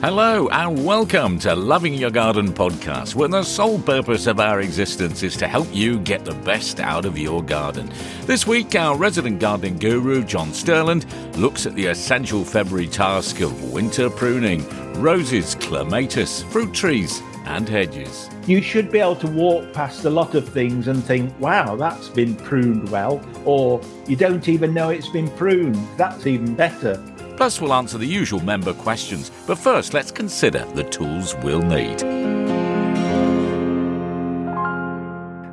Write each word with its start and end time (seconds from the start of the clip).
Hello, 0.00 0.48
and 0.50 0.84
welcome 0.84 1.40
to 1.40 1.56
Loving 1.56 1.92
Your 1.92 2.12
Garden 2.12 2.52
podcast, 2.52 3.16
where 3.16 3.26
the 3.26 3.42
sole 3.42 3.80
purpose 3.80 4.28
of 4.28 4.38
our 4.38 4.60
existence 4.60 5.24
is 5.24 5.36
to 5.38 5.48
help 5.48 5.66
you 5.72 5.98
get 5.98 6.24
the 6.24 6.36
best 6.36 6.78
out 6.78 7.04
of 7.04 7.18
your 7.18 7.42
garden. 7.42 7.90
This 8.24 8.46
week, 8.46 8.76
our 8.76 8.96
resident 8.96 9.40
gardening 9.40 9.76
guru, 9.76 10.22
John 10.22 10.50
Sterland, 10.50 11.04
looks 11.36 11.66
at 11.66 11.74
the 11.74 11.86
essential 11.86 12.44
February 12.44 12.86
task 12.86 13.40
of 13.40 13.72
winter 13.72 14.08
pruning 14.08 14.64
roses, 15.00 15.56
clematis, 15.56 16.44
fruit 16.44 16.72
trees, 16.72 17.20
and 17.46 17.68
hedges. 17.68 18.30
You 18.46 18.62
should 18.62 18.92
be 18.92 19.00
able 19.00 19.16
to 19.16 19.26
walk 19.26 19.72
past 19.72 20.04
a 20.04 20.10
lot 20.10 20.36
of 20.36 20.48
things 20.48 20.86
and 20.86 21.02
think, 21.02 21.36
wow, 21.40 21.74
that's 21.74 22.08
been 22.08 22.36
pruned 22.36 22.88
well, 22.90 23.20
or 23.44 23.80
you 24.06 24.14
don't 24.14 24.48
even 24.48 24.72
know 24.72 24.90
it's 24.90 25.08
been 25.08 25.28
pruned. 25.32 25.74
That's 25.96 26.24
even 26.24 26.54
better. 26.54 27.04
Plus, 27.38 27.60
we'll 27.60 27.72
answer 27.72 27.98
the 27.98 28.04
usual 28.04 28.40
member 28.40 28.74
questions. 28.74 29.30
But 29.46 29.58
first, 29.58 29.94
let's 29.94 30.10
consider 30.10 30.64
the 30.74 30.82
tools 30.82 31.36
we'll 31.36 31.62
need. 31.62 32.02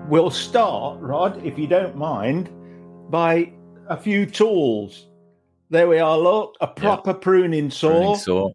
We'll 0.09 0.31
start, 0.31 0.99
Rod, 0.99 1.45
if 1.45 1.59
you 1.59 1.67
don't 1.67 1.95
mind, 1.95 2.49
by 3.11 3.53
a 3.87 3.95
few 3.95 4.25
tools. 4.25 5.09
There 5.69 5.87
we 5.87 5.99
are, 5.99 6.17
look, 6.17 6.55
a 6.59 6.65
proper 6.65 7.11
yeah. 7.11 7.17
pruning 7.21 7.69
saw. 7.69 7.89
Pruning 7.91 8.15
saw. 8.15 8.49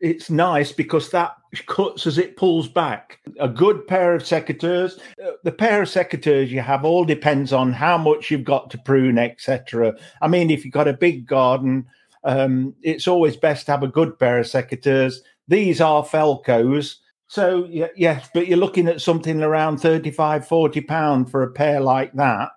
It's 0.00 0.28
nice 0.28 0.72
because 0.72 1.08
that 1.10 1.36
cuts 1.66 2.08
as 2.08 2.18
it 2.18 2.36
pulls 2.36 2.66
back. 2.66 3.20
A 3.38 3.48
good 3.48 3.86
pair 3.86 4.12
of 4.12 4.24
secateurs. 4.24 4.98
Uh, 5.24 5.30
the 5.44 5.52
pair 5.52 5.82
of 5.82 5.88
secateurs 5.88 6.48
you 6.48 6.60
have 6.60 6.84
all 6.84 7.04
depends 7.04 7.52
on 7.52 7.72
how 7.72 7.96
much 7.96 8.28
you've 8.28 8.42
got 8.42 8.70
to 8.70 8.78
prune, 8.78 9.18
etc. 9.18 9.94
I 10.20 10.26
mean, 10.26 10.50
if 10.50 10.64
you've 10.64 10.74
got 10.74 10.88
a 10.88 10.92
big 10.92 11.28
garden, 11.28 11.86
um, 12.24 12.74
it's 12.82 13.08
always 13.08 13.36
best 13.36 13.66
to 13.66 13.72
have 13.72 13.82
a 13.82 13.88
good 13.88 14.18
pair 14.18 14.38
of 14.38 14.46
secateurs. 14.46 15.16
These 15.48 15.80
are 15.80 16.04
Felcos. 16.04 16.96
So, 17.28 17.66
yes, 17.70 18.28
but 18.34 18.46
you're 18.46 18.58
looking 18.58 18.88
at 18.88 19.00
something 19.00 19.42
around 19.42 19.78
35, 19.78 20.46
40 20.46 20.80
pounds 20.82 21.30
for 21.30 21.42
a 21.42 21.50
pair 21.50 21.80
like 21.80 22.12
that. 22.14 22.50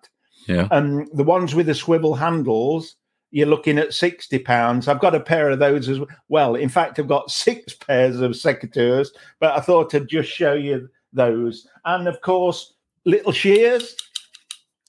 Yeah. 0.48 0.68
And 0.70 1.08
the 1.14 1.24
ones 1.24 1.56
with 1.56 1.68
the 1.68 1.74
swivel 1.74 2.14
handles, 2.14 2.96
you're 3.32 3.48
looking 3.48 3.78
at 3.78 3.94
60 3.94 4.38
pounds. 4.40 4.88
I've 4.88 5.00
got 5.00 5.16
a 5.16 5.20
pair 5.20 5.50
of 5.50 5.60
those 5.60 5.88
as 5.90 6.00
well. 6.28 6.56
In 6.56 6.70
fact, 6.70 7.00
I've 7.00 7.08
got 7.08 7.32
six 7.32 7.74
pairs 7.74 8.20
of 8.20 8.32
secateurs, 8.32 9.10
but 9.40 9.58
I 9.58 9.62
thought 9.62 9.96
I'd 9.96 10.10
just 10.10 10.30
show 10.30 10.54
you 10.54 10.90
those. 11.14 11.68
And 11.86 12.08
of 12.08 12.20
course, 12.22 12.74
little 13.06 13.32
shears. 13.32 13.96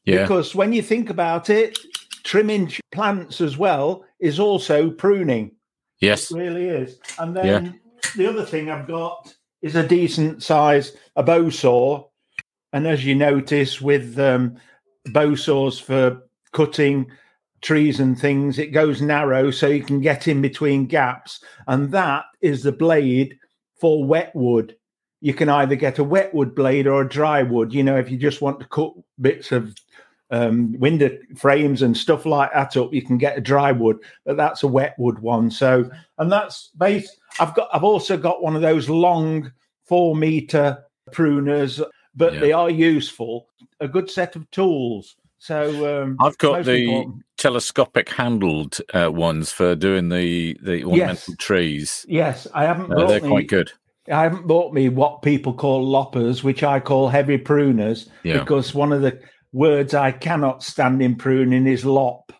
Yeah. 0.04 0.22
Because 0.22 0.54
when 0.54 0.72
you 0.72 0.82
think 0.82 1.10
about 1.10 1.48
it, 1.48 1.78
trimming 2.24 2.72
plants 2.92 3.40
as 3.40 3.56
well 3.56 4.04
is 4.20 4.38
also 4.38 4.90
pruning. 4.90 5.52
Yes, 6.00 6.30
it 6.30 6.36
really 6.36 6.68
is. 6.68 6.98
And 7.18 7.36
then 7.36 7.64
yeah. 7.64 7.72
the 8.16 8.26
other 8.26 8.44
thing 8.44 8.70
I've 8.70 8.86
got 8.86 9.34
is 9.62 9.76
a 9.76 9.86
decent 9.86 10.42
size 10.42 10.96
a 11.16 11.22
bow 11.22 11.50
saw, 11.50 12.04
and 12.72 12.86
as 12.86 13.04
you 13.04 13.14
notice 13.14 13.80
with 13.80 14.18
um, 14.18 14.56
bow 15.06 15.34
saws 15.34 15.78
for 15.78 16.22
cutting 16.52 17.10
trees 17.62 18.00
and 18.00 18.18
things, 18.18 18.58
it 18.58 18.68
goes 18.68 19.00
narrow 19.00 19.50
so 19.50 19.66
you 19.66 19.82
can 19.82 20.00
get 20.00 20.28
in 20.28 20.42
between 20.42 20.86
gaps, 20.86 21.42
and 21.66 21.90
that 21.92 22.24
is 22.40 22.62
the 22.62 22.72
blade 22.72 23.38
for 23.80 24.04
wet 24.04 24.34
wood. 24.34 24.76
You 25.20 25.34
can 25.34 25.48
either 25.48 25.74
get 25.74 25.98
a 25.98 26.04
wet 26.04 26.34
wood 26.34 26.54
blade 26.54 26.86
or 26.86 27.00
a 27.00 27.08
dry 27.08 27.42
wood. 27.42 27.72
You 27.72 27.82
know, 27.82 27.96
if 27.96 28.10
you 28.10 28.18
just 28.18 28.42
want 28.42 28.60
to 28.60 28.68
cut 28.68 28.92
bits 29.20 29.50
of 29.50 29.74
um, 30.30 30.78
window 30.78 31.10
frames 31.36 31.82
and 31.82 31.96
stuff 31.96 32.26
like 32.26 32.52
that 32.52 32.76
up, 32.76 32.92
you 32.92 33.02
can 33.02 33.18
get 33.18 33.38
a 33.38 33.40
dry 33.40 33.72
wood, 33.72 33.98
but 34.24 34.36
that's 34.36 34.62
a 34.62 34.68
wet 34.68 34.94
wood 34.98 35.18
one. 35.20 35.50
So, 35.50 35.88
and 36.18 36.30
that's 36.30 36.70
base. 36.76 37.08
I've 37.38 37.54
got. 37.54 37.68
I've 37.72 37.84
also 37.84 38.16
got 38.16 38.42
one 38.42 38.56
of 38.56 38.62
those 38.62 38.88
long 38.88 39.52
four 39.84 40.16
meter 40.16 40.84
pruners, 41.12 41.82
but 42.14 42.34
yeah. 42.34 42.40
they 42.40 42.52
are 42.52 42.70
useful. 42.70 43.48
A 43.80 43.88
good 43.88 44.10
set 44.10 44.36
of 44.36 44.50
tools. 44.50 45.16
So 45.38 46.02
um, 46.02 46.16
I've 46.20 46.38
got 46.38 46.64
the 46.64 46.84
important. 46.84 47.24
telescopic 47.36 48.08
handled 48.08 48.78
uh, 48.94 49.12
ones 49.12 49.52
for 49.52 49.76
doing 49.76 50.08
the 50.08 50.58
the 50.62 50.82
ornamental 50.82 51.34
yes. 51.34 51.36
trees. 51.38 52.06
Yes, 52.08 52.46
I 52.54 52.64
haven't. 52.64 52.92
Uh, 52.92 53.06
they're 53.06 53.20
me, 53.20 53.28
quite 53.28 53.46
good. 53.46 53.70
I 54.08 54.22
haven't 54.22 54.46
bought 54.46 54.72
me 54.72 54.88
what 54.88 55.22
people 55.22 55.52
call 55.52 55.84
loppers, 55.84 56.42
which 56.42 56.62
I 56.62 56.80
call 56.80 57.08
heavy 57.08 57.38
pruners, 57.38 58.08
yeah. 58.22 58.38
because 58.38 58.74
one 58.74 58.92
of 58.92 59.02
the 59.02 59.20
words 59.56 59.94
I 59.94 60.12
cannot 60.12 60.62
stand 60.62 61.00
in 61.00 61.16
pruning 61.16 61.66
is 61.66 61.84
lop. 61.84 62.30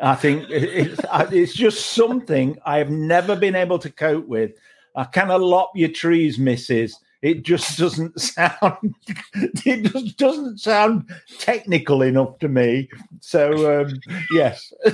I 0.00 0.14
think 0.14 0.46
it's, 0.48 1.00
it's 1.30 1.52
just 1.52 1.90
something 1.90 2.56
I 2.64 2.78
have 2.78 2.90
never 2.90 3.36
been 3.36 3.54
able 3.54 3.78
to 3.80 3.90
cope 3.90 4.26
with. 4.26 4.52
I 4.96 5.04
cannot 5.04 5.42
lop 5.42 5.72
your 5.74 5.90
trees, 5.90 6.38
missus. 6.38 6.98
It 7.20 7.42
just 7.42 7.78
doesn't 7.78 8.18
sound. 8.20 8.94
It 9.34 9.92
just 9.92 10.16
doesn't 10.16 10.58
sound 10.58 11.10
technical 11.38 12.00
enough 12.00 12.38
to 12.38 12.48
me. 12.48 12.88
So 13.20 13.82
um, 13.82 14.00
yes. 14.30 14.72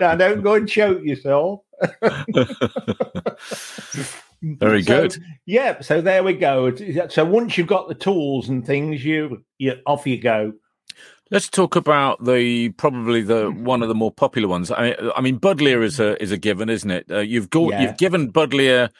now 0.00 0.16
don't 0.16 0.42
go 0.42 0.54
and 0.54 0.68
choke 0.68 1.04
yourself. 1.04 1.60
Very 4.42 4.82
so, 4.82 5.02
good. 5.02 5.22
Yeah, 5.46 5.80
so 5.80 6.00
there 6.00 6.22
we 6.22 6.34
go. 6.34 6.74
So 7.08 7.24
once 7.24 7.58
you've 7.58 7.66
got 7.66 7.88
the 7.88 7.94
tools 7.94 8.48
and 8.48 8.64
things, 8.64 9.04
you 9.04 9.44
you 9.58 9.74
off 9.86 10.06
you 10.06 10.20
go. 10.20 10.52
Let's 11.30 11.48
talk 11.48 11.76
about 11.76 12.24
the 12.24 12.70
probably 12.70 13.20
the 13.20 13.50
one 13.50 13.82
of 13.82 13.88
the 13.88 13.94
more 13.94 14.12
popular 14.12 14.48
ones. 14.48 14.70
I 14.70 14.82
mean, 14.82 15.10
I 15.16 15.20
mean 15.20 15.38
Buddleia 15.38 15.82
is 15.82 16.00
a 16.00 16.20
is 16.22 16.32
a 16.32 16.38
given, 16.38 16.68
isn't 16.68 16.90
it? 16.90 17.06
Uh, 17.10 17.18
you've 17.18 17.50
got 17.50 17.70
yeah. 17.70 17.82
you've 17.82 17.98
given 17.98 18.32
Buddleia, 18.32 18.90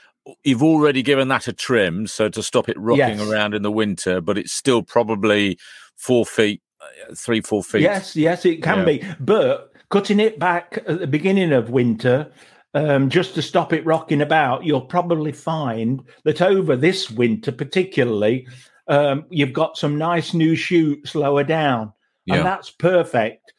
you've 0.44 0.62
already 0.62 1.02
given 1.02 1.28
that 1.28 1.48
a 1.48 1.52
trim, 1.52 2.06
so 2.06 2.28
to 2.28 2.42
stop 2.42 2.68
it 2.68 2.78
rocking 2.78 3.18
yes. 3.18 3.28
around 3.28 3.54
in 3.54 3.62
the 3.62 3.72
winter, 3.72 4.20
but 4.20 4.36
it's 4.36 4.52
still 4.52 4.82
probably 4.82 5.58
four 5.96 6.26
feet, 6.26 6.60
uh, 6.80 7.14
three 7.14 7.40
four 7.40 7.62
feet. 7.62 7.82
Yes, 7.82 8.14
yes, 8.16 8.44
it 8.44 8.62
can 8.62 8.78
yeah. 8.78 8.84
be, 8.84 9.04
but 9.20 9.72
cutting 9.90 10.20
it 10.20 10.38
back 10.38 10.78
at 10.86 10.98
the 10.98 11.06
beginning 11.06 11.52
of 11.52 11.70
winter 11.70 12.30
um, 12.78 13.10
just 13.10 13.34
to 13.34 13.42
stop 13.42 13.72
it 13.72 13.84
rocking 13.84 14.22
about, 14.22 14.64
you'll 14.64 14.80
probably 14.80 15.32
find 15.32 16.00
that 16.22 16.40
over 16.40 16.76
this 16.76 17.10
winter, 17.10 17.50
particularly, 17.50 18.46
um, 18.86 19.24
you've 19.30 19.52
got 19.52 19.76
some 19.76 19.98
nice 19.98 20.32
new 20.32 20.54
shoots 20.54 21.16
lower 21.16 21.42
down. 21.42 21.92
Yeah. 22.26 22.36
And 22.36 22.46
that's 22.46 22.70
perfect 22.70 23.52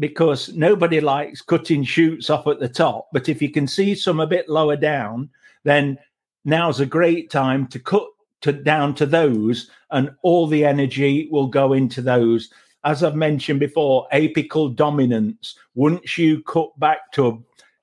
because 0.00 0.52
nobody 0.54 1.00
likes 1.00 1.42
cutting 1.42 1.84
shoots 1.84 2.28
off 2.28 2.48
at 2.48 2.58
the 2.58 2.68
top. 2.68 3.08
But 3.12 3.28
if 3.28 3.40
you 3.40 3.50
can 3.50 3.68
see 3.68 3.94
some 3.94 4.18
a 4.18 4.26
bit 4.26 4.48
lower 4.48 4.76
down, 4.76 5.30
then 5.62 5.96
now's 6.44 6.80
a 6.80 6.86
great 6.86 7.30
time 7.30 7.68
to 7.68 7.78
cut 7.78 8.08
to 8.42 8.52
down 8.52 8.94
to 8.96 9.06
those, 9.06 9.70
and 9.90 10.10
all 10.22 10.46
the 10.46 10.64
energy 10.64 11.28
will 11.30 11.46
go 11.46 11.72
into 11.72 12.02
those. 12.02 12.50
As 12.84 13.02
I've 13.02 13.16
mentioned 13.16 13.60
before, 13.60 14.06
apical 14.12 14.74
dominance. 14.74 15.56
Once 15.74 16.18
you 16.18 16.42
cut 16.42 16.78
back 16.78 17.10
to 17.12 17.28
a 17.28 17.38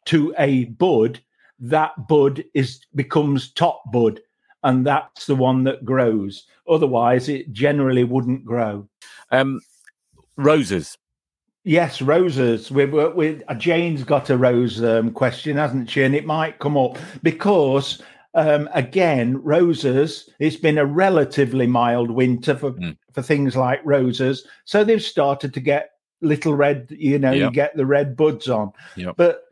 to 0.06 0.34
a 0.38 0.66
bud, 0.66 1.20
that 1.60 2.08
bud 2.08 2.44
is 2.54 2.82
becomes 2.96 3.52
top 3.52 3.84
bud, 3.92 4.20
and 4.64 4.86
that's 4.86 5.26
the 5.26 5.36
one 5.36 5.64
that 5.66 5.86
grows. 5.86 6.46
Otherwise, 6.68 7.30
it 7.30 7.52
generally 7.52 8.04
wouldn't 8.04 8.46
grow. 8.46 8.88
Um, 9.32 9.62
roses. 10.38 10.98
Yes, 11.66 12.02
roses. 12.02 12.72
We've 12.72 12.92
with 12.92 13.42
uh, 13.48 13.56
Jane's 13.56 14.04
got 14.04 14.30
a 14.30 14.38
rose 14.38 14.84
um, 14.84 15.12
question, 15.12 15.56
hasn't 15.58 15.90
she? 15.90 16.04
And 16.04 16.14
it 16.14 16.26
might 16.26 16.60
come 16.60 16.78
up 16.78 16.98
because 17.22 18.02
um, 18.34 18.68
again, 18.74 19.42
roses. 19.44 20.30
It's 20.40 20.56
been 20.56 20.78
a 20.78 20.86
relatively 20.86 21.68
mild 21.68 22.12
winter 22.12 22.56
for 22.56 22.72
mm. 22.74 22.98
for 23.12 23.22
things 23.22 23.56
like 23.56 23.80
roses, 23.86 24.46
so 24.66 24.84
they've 24.84 25.02
started 25.02 25.54
to 25.54 25.60
get 25.60 25.92
little 26.22 26.54
red. 26.54 26.88
You 26.90 27.20
know, 27.20 27.32
yep. 27.32 27.42
you 27.42 27.52
get 27.52 27.78
the 27.78 27.86
red 27.86 28.18
buds 28.18 28.50
on. 28.50 28.72
Yep. 28.98 29.16
But 29.18 29.44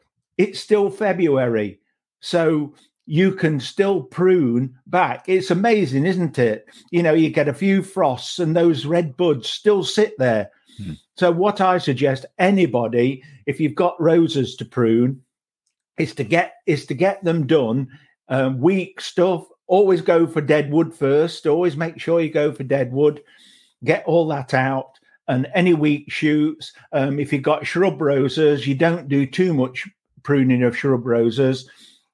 it's 0.41 0.59
still 0.59 0.89
February. 0.89 1.79
So 2.19 2.73
you 3.05 3.31
can 3.33 3.59
still 3.59 4.01
prune 4.01 4.75
back. 4.87 5.25
It's 5.27 5.51
amazing, 5.51 6.05
isn't 6.05 6.39
it? 6.39 6.65
You 6.89 7.03
know, 7.03 7.13
you 7.13 7.29
get 7.29 7.47
a 7.47 7.53
few 7.53 7.83
frosts 7.83 8.39
and 8.39 8.55
those 8.55 8.85
red 8.85 9.15
buds 9.17 9.49
still 9.49 9.83
sit 9.83 10.17
there. 10.17 10.49
Hmm. 10.77 10.93
So, 11.17 11.31
what 11.31 11.61
I 11.61 11.77
suggest 11.77 12.25
anybody, 12.39 13.23
if 13.45 13.59
you've 13.59 13.75
got 13.75 14.01
roses 14.01 14.55
to 14.55 14.65
prune, 14.65 15.21
is 15.99 16.15
to 16.15 16.23
get 16.23 16.53
is 16.65 16.85
to 16.87 16.93
get 16.93 17.23
them 17.23 17.45
done. 17.45 17.87
Um, 18.29 18.59
weak 18.59 19.01
stuff. 19.01 19.45
Always 19.67 20.01
go 20.01 20.25
for 20.25 20.41
dead 20.41 20.71
wood 20.71 20.93
first. 20.93 21.45
Always 21.45 21.77
make 21.77 21.99
sure 21.99 22.21
you 22.21 22.31
go 22.31 22.51
for 22.51 22.63
dead 22.63 22.91
wood. 22.91 23.21
Get 23.83 24.05
all 24.05 24.27
that 24.29 24.53
out. 24.53 24.99
And 25.27 25.47
any 25.53 25.73
weak 25.73 26.11
shoots. 26.11 26.73
Um, 26.91 27.19
if 27.19 27.31
you've 27.31 27.43
got 27.43 27.67
shrub 27.67 28.01
roses, 28.01 28.67
you 28.67 28.75
don't 28.75 29.07
do 29.07 29.25
too 29.25 29.53
much 29.53 29.87
pruning 30.23 30.63
of 30.63 30.77
shrub 30.77 31.05
roses, 31.05 31.69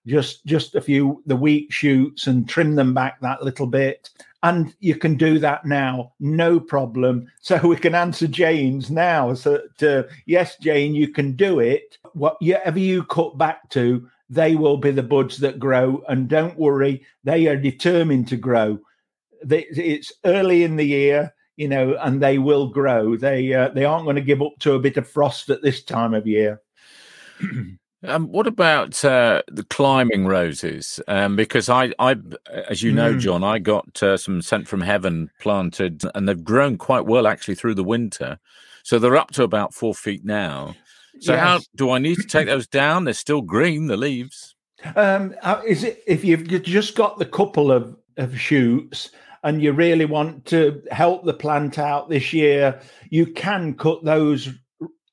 just 0.06 0.46
just 0.46 0.76
a 0.76 0.82
few 0.82 1.22
the 1.26 1.36
weak 1.36 1.72
shoots 1.72 2.28
and 2.28 2.48
trim 2.48 2.76
them 2.76 2.94
back 2.94 3.20
that 3.22 3.44
little 3.44 3.68
bit. 3.68 4.10
And 4.44 4.74
you 4.80 4.96
can 4.96 5.16
do 5.16 5.40
that 5.40 5.66
now, 5.66 6.14
no 6.20 6.60
problem. 6.60 7.30
So 7.42 7.58
we 7.66 7.78
can 7.78 7.96
answer 7.96 8.28
Jane's 8.28 8.92
now. 8.92 9.34
So 9.34 9.62
to, 9.78 10.08
yes, 10.26 10.58
Jane, 10.58 10.94
you 10.94 11.08
can 11.08 11.34
do 11.34 11.60
it. 11.60 11.98
Whatever 12.14 12.78
you 12.78 13.04
cut 13.06 13.38
back 13.38 13.70
to, 13.70 14.08
they 14.30 14.56
will 14.56 14.78
be 14.78 14.92
the 14.92 15.04
buds 15.04 15.38
that 15.38 15.60
grow. 15.60 16.04
And 16.10 16.28
don't 16.28 16.60
worry, 16.60 17.06
they 17.24 17.48
are 17.48 17.56
determined 17.56 18.28
to 18.28 18.38
grow. 18.38 18.80
It's 19.50 20.12
early 20.26 20.64
in 20.64 20.76
the 20.76 20.86
year, 20.86 21.34
you 21.56 21.70
know, 21.70 21.96
and 22.02 22.22
they 22.22 22.38
will 22.38 22.68
grow. 22.68 23.16
They 23.16 23.54
uh, 23.54 23.70
they 23.70 23.86
aren't 23.86 24.06
going 24.06 24.18
to 24.18 24.22
give 24.22 24.42
up 24.42 24.54
to 24.60 24.74
a 24.74 24.80
bit 24.80 24.98
of 24.98 25.10
frost 25.10 25.50
at 25.50 25.62
this 25.62 25.84
time 25.84 26.14
of 26.14 26.28
year. 26.28 26.62
Um, 28.04 28.28
what 28.28 28.46
about 28.46 29.04
uh, 29.04 29.42
the 29.48 29.64
climbing 29.64 30.28
roses? 30.28 31.00
Um, 31.08 31.36
because 31.36 31.68
I, 31.68 31.94
I, 31.98 32.16
as 32.70 32.84
you 32.84 32.92
know, 32.92 33.16
mm. 33.16 33.20
John, 33.20 33.44
I 33.44 33.58
got 33.58 34.04
uh, 34.04 34.18
some 34.18 34.42
Scent 34.42 34.68
from 34.68 34.82
Heaven 34.82 35.32
planted, 35.40 36.04
and 36.14 36.30
they've 36.30 36.44
grown 36.44 36.78
quite 36.78 37.06
well 37.06 37.26
actually 37.26 37.56
through 37.56 37.74
the 37.74 37.84
winter. 37.84 38.40
So 38.84 39.00
they're 39.00 39.18
up 39.18 39.32
to 39.32 39.44
about 39.44 39.74
four 39.74 39.96
feet 39.96 40.24
now. 40.24 40.76
So 41.20 41.34
yes. 41.34 41.42
how 41.42 41.60
do 41.76 41.90
I 41.90 41.98
need 41.98 42.18
to 42.18 42.28
take 42.28 42.48
those 42.48 42.68
down? 42.68 43.04
They're 43.04 43.14
still 43.14 43.42
green, 43.42 43.88
the 43.88 43.98
leaves. 43.98 44.56
Um, 44.96 45.34
uh, 45.42 45.62
is 45.66 45.84
it 45.84 46.04
if 46.06 46.24
you've 46.24 46.48
just 46.64 46.96
got 46.96 47.18
the 47.18 47.26
couple 47.26 47.72
of, 47.72 47.98
of 48.18 48.40
shoots 48.40 49.10
and 49.44 49.62
you 49.62 49.72
really 49.72 50.06
want 50.06 50.46
to 50.46 50.84
help 50.92 51.26
the 51.26 51.34
plant 51.34 51.80
out 51.80 52.10
this 52.10 52.32
year, 52.32 52.80
you 53.10 53.26
can 53.26 53.74
cut 53.74 54.04
those 54.04 54.50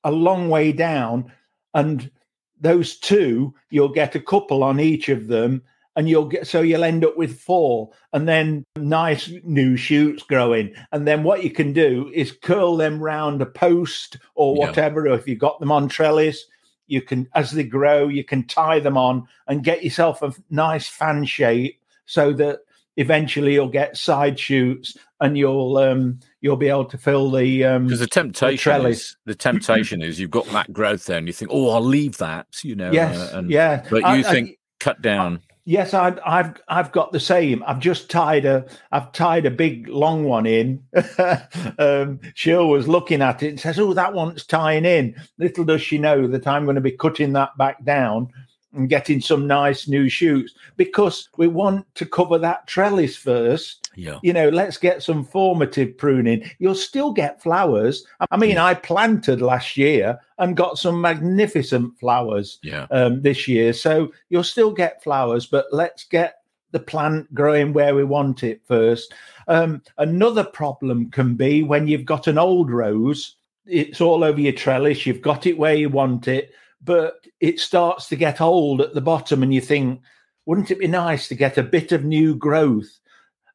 a 0.03 0.11
long 0.11 0.49
way 0.49 0.71
down, 0.71 1.31
and 1.73 2.11
those 2.59 2.97
two 2.97 3.53
you'll 3.69 3.89
get 3.89 4.15
a 4.15 4.19
couple 4.19 4.63
on 4.63 4.79
each 4.79 5.09
of 5.09 5.27
them, 5.27 5.61
and 5.95 6.09
you'll 6.09 6.25
get 6.25 6.47
so 6.47 6.61
you'll 6.61 6.83
end 6.83 7.05
up 7.05 7.17
with 7.17 7.39
four 7.39 7.89
and 8.13 8.27
then 8.27 8.65
nice 8.75 9.31
new 9.43 9.77
shoots 9.77 10.23
growing 10.23 10.73
and 10.91 11.07
then 11.07 11.23
what 11.23 11.43
you 11.43 11.49
can 11.49 11.73
do 11.73 12.11
is 12.13 12.37
curl 12.43 12.75
them 12.75 13.01
round 13.01 13.41
a 13.41 13.45
post 13.45 14.17
or 14.35 14.55
whatever 14.55 15.05
yeah. 15.05 15.13
or 15.13 15.15
if 15.15 15.27
you've 15.27 15.39
got 15.39 15.59
them 15.59 15.71
on 15.71 15.87
trellis 15.87 16.45
you 16.87 17.01
can 17.01 17.27
as 17.33 17.51
they 17.51 17.63
grow 17.63 18.07
you 18.07 18.23
can 18.23 18.45
tie 18.45 18.79
them 18.79 18.97
on 18.97 19.25
and 19.47 19.63
get 19.63 19.83
yourself 19.83 20.21
a 20.21 20.33
nice 20.49 20.87
fan 20.87 21.23
shape 21.23 21.79
so 22.05 22.33
that 22.33 22.59
eventually 22.97 23.53
you'll 23.53 23.67
get 23.67 23.97
side 23.97 24.39
shoots 24.39 24.97
and 25.21 25.37
you'll 25.37 25.77
um 25.77 26.19
you'll 26.45 26.55
be 26.55 26.69
able 26.69 26.85
to 26.85 26.97
fill 26.97 27.31
the 27.31 27.63
um 27.63 27.85
because 27.85 27.99
the 27.99 28.07
temptation 28.07 28.83
the, 28.83 28.89
is, 28.89 29.17
the 29.25 29.33
temptation 29.33 30.03
is 30.03 30.19
you've 30.19 30.29
got 30.29 30.45
that 30.49 30.71
growth 30.71 31.05
there 31.05 31.17
and 31.17 31.25
you 31.25 31.33
think 31.33 31.49
oh 31.51 31.71
i'll 31.71 31.81
leave 31.81 32.17
that 32.19 32.45
you 32.63 32.75
know 32.75 32.91
yes 32.91 33.17
uh, 33.17 33.39
and, 33.39 33.49
yeah 33.49 33.83
but 33.89 34.01
you 34.01 34.05
I, 34.05 34.21
think 34.21 34.51
I, 34.51 34.55
cut 34.79 35.01
down 35.01 35.41
Yes, 35.67 35.95
I've 35.95 36.19
I've 36.23 36.61
I've 36.67 36.91
got 36.91 37.11
the 37.11 37.19
same. 37.19 37.63
I've 37.65 37.79
just 37.79 38.07
tied 38.07 38.45
a 38.45 38.67
I've 38.91 39.11
tied 39.13 39.47
a 39.47 39.51
big 39.51 39.87
long 39.87 40.23
one 40.25 40.45
in. 40.45 40.83
um, 41.79 42.19
Sheila 42.35 42.67
was 42.67 42.87
looking 42.87 43.23
at 43.23 43.41
it 43.41 43.49
and 43.49 43.59
says, 43.59 43.79
"Oh, 43.79 43.91
that 43.95 44.13
one's 44.13 44.45
tying 44.45 44.85
in." 44.85 45.15
Little 45.39 45.65
does 45.65 45.81
she 45.81 45.97
know 45.97 46.27
that 46.27 46.45
I'm 46.45 46.65
going 46.65 46.75
to 46.75 46.81
be 46.81 46.91
cutting 46.91 47.33
that 47.33 47.57
back 47.57 47.83
down 47.83 48.31
and 48.75 48.89
getting 48.89 49.21
some 49.21 49.47
nice 49.47 49.87
new 49.87 50.07
shoots 50.07 50.53
because 50.77 51.29
we 51.37 51.47
want 51.47 51.87
to 51.95 52.05
cover 52.05 52.37
that 52.37 52.67
trellis 52.67 53.15
first. 53.15 53.84
Yeah. 53.95 54.19
You 54.23 54.33
know, 54.33 54.49
let's 54.49 54.77
get 54.77 55.03
some 55.03 55.23
formative 55.23 55.97
pruning. 55.97 56.49
You'll 56.59 56.75
still 56.75 57.11
get 57.11 57.41
flowers. 57.41 58.05
I 58.31 58.37
mean, 58.37 58.51
yeah. 58.51 58.65
I 58.65 58.73
planted 58.73 59.41
last 59.41 59.77
year 59.77 60.19
and 60.37 60.57
got 60.57 60.77
some 60.77 60.99
magnificent 61.01 61.97
flowers 61.99 62.59
yeah. 62.61 62.87
um, 62.91 63.21
this 63.21 63.47
year. 63.47 63.73
So 63.73 64.11
you'll 64.29 64.43
still 64.43 64.71
get 64.71 65.03
flowers, 65.03 65.45
but 65.45 65.65
let's 65.71 66.03
get 66.03 66.39
the 66.71 66.79
plant 66.79 67.33
growing 67.33 67.73
where 67.73 67.95
we 67.95 68.03
want 68.03 68.43
it 68.43 68.61
first. 68.65 69.13
Um, 69.47 69.81
another 69.97 70.43
problem 70.43 71.09
can 71.11 71.35
be 71.35 71.63
when 71.63 71.87
you've 71.87 72.05
got 72.05 72.27
an 72.27 72.37
old 72.37 72.69
rose, 72.69 73.35
it's 73.65 74.01
all 74.01 74.23
over 74.23 74.39
your 74.39 74.53
trellis, 74.53 75.05
you've 75.05 75.21
got 75.21 75.45
it 75.45 75.57
where 75.57 75.75
you 75.75 75.89
want 75.89 76.27
it 76.27 76.51
but 76.85 77.25
it 77.39 77.59
starts 77.59 78.07
to 78.07 78.15
get 78.15 78.39
old 78.39 78.79
at 78.79 78.93
the 78.93 79.01
bottom, 79.01 79.43
and 79.43 79.53
you 79.53 79.59
think, 79.59 80.01
wouldn't 80.45 80.71
it 80.71 80.79
be 80.79 80.87
nice 80.87 81.27
to 81.27 81.35
get 81.35 81.57
a 81.57 81.63
bit 81.63 81.91
of 81.91 82.05
new 82.05 82.35
growth? 82.35 82.99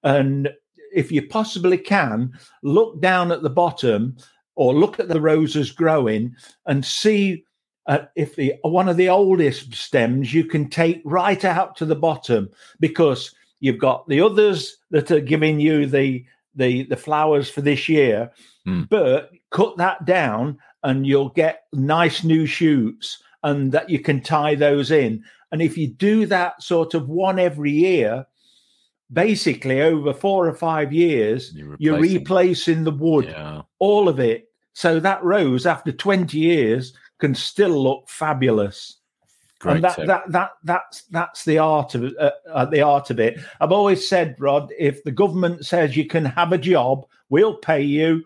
And 0.02 0.50
if 0.94 1.12
you 1.12 1.26
possibly 1.26 1.79
can, 1.79 2.32
look 2.62 3.00
down 3.00 3.32
at 3.32 3.43
the 3.43 3.50
bottom 3.50 4.17
or 4.56 4.75
look 4.75 4.99
at 4.99 5.08
the 5.08 5.20
roses 5.20 5.70
growing 5.70 6.35
and 6.67 6.85
see 6.85 7.44
uh, 7.87 8.00
if 8.17 8.37
the 8.37 8.55
one 8.62 8.88
of 8.88 8.97
the 8.97 9.08
oldest 9.08 9.75
stems 9.75 10.35
you 10.35 10.44
can 10.44 10.69
take 10.69 11.00
right 11.05 11.44
out 11.44 11.76
to 11.76 11.87
the 11.87 11.97
bottom 11.97 12.50
because 12.79 13.35
you've 13.61 13.79
got 13.79 14.06
the 14.08 14.20
others 14.20 14.76
that 14.91 15.11
are 15.11 15.20
giving 15.20 15.58
you 15.58 15.87
the 15.87 16.25
the 16.55 16.82
the 16.85 16.97
flowers 16.97 17.49
for 17.49 17.62
this 17.62 17.88
year 17.88 18.31
mm. 18.67 18.87
but 18.91 19.31
cut 19.50 19.76
that 19.79 20.05
down 20.05 20.58
and 20.82 21.06
you'll 21.06 21.31
get 21.31 21.64
nice 21.73 22.25
new 22.25 22.47
shoots 22.47 23.23
and 23.43 23.73
that 23.73 23.91
you 23.91 23.99
can 23.99 24.20
tie 24.20 24.55
those 24.55 24.91
in. 24.91 25.25
And 25.52 25.62
if 25.62 25.76
you 25.76 25.88
do 25.88 26.26
that 26.26 26.62
sort 26.62 26.94
of 26.94 27.08
one 27.08 27.38
every 27.38 27.70
year, 27.70 28.26
basically 29.12 29.83
over 29.83 30.12
four 30.12 30.47
or 30.47 30.55
five 30.55 30.93
years, 30.93 31.53
you're 31.55 31.71
replacing, 31.71 31.85
you're 31.85 32.01
replacing 32.01 32.85
the 32.85 32.91
wood, 32.91 33.27
yeah. 33.27 33.62
all 33.79 34.09
of 34.09 34.21
it. 34.21 34.49
So 34.73 35.01
that 35.01 35.23
rose 35.23 35.67
after 35.67 35.93
20 35.93 36.39
years 36.39 36.93
can 37.19 37.35
still 37.35 37.83
look 37.83 38.09
fabulous. 38.09 38.97
Great 39.59 39.77
and 39.77 39.85
that, 39.85 40.07
that 40.07 40.23
that 40.33 40.51
that's 40.65 41.03
that's 41.11 41.45
the 41.45 41.59
art 41.59 41.95
of 41.95 42.15
uh, 42.19 42.31
uh, 42.51 42.65
the 42.65 42.81
art 42.81 43.11
of 43.11 43.21
it. 43.21 43.39
I've 43.61 43.73
always 43.73 44.09
said, 44.09 44.37
Rod, 44.39 44.73
if 44.79 45.05
the 45.05 45.11
government 45.11 45.67
says 45.67 45.99
you 45.99 46.07
can 46.07 46.25
have 46.25 46.53
a 46.53 46.59
job, 46.59 47.05
we'll 47.29 47.57
pay 47.57 47.83
you, 47.83 48.25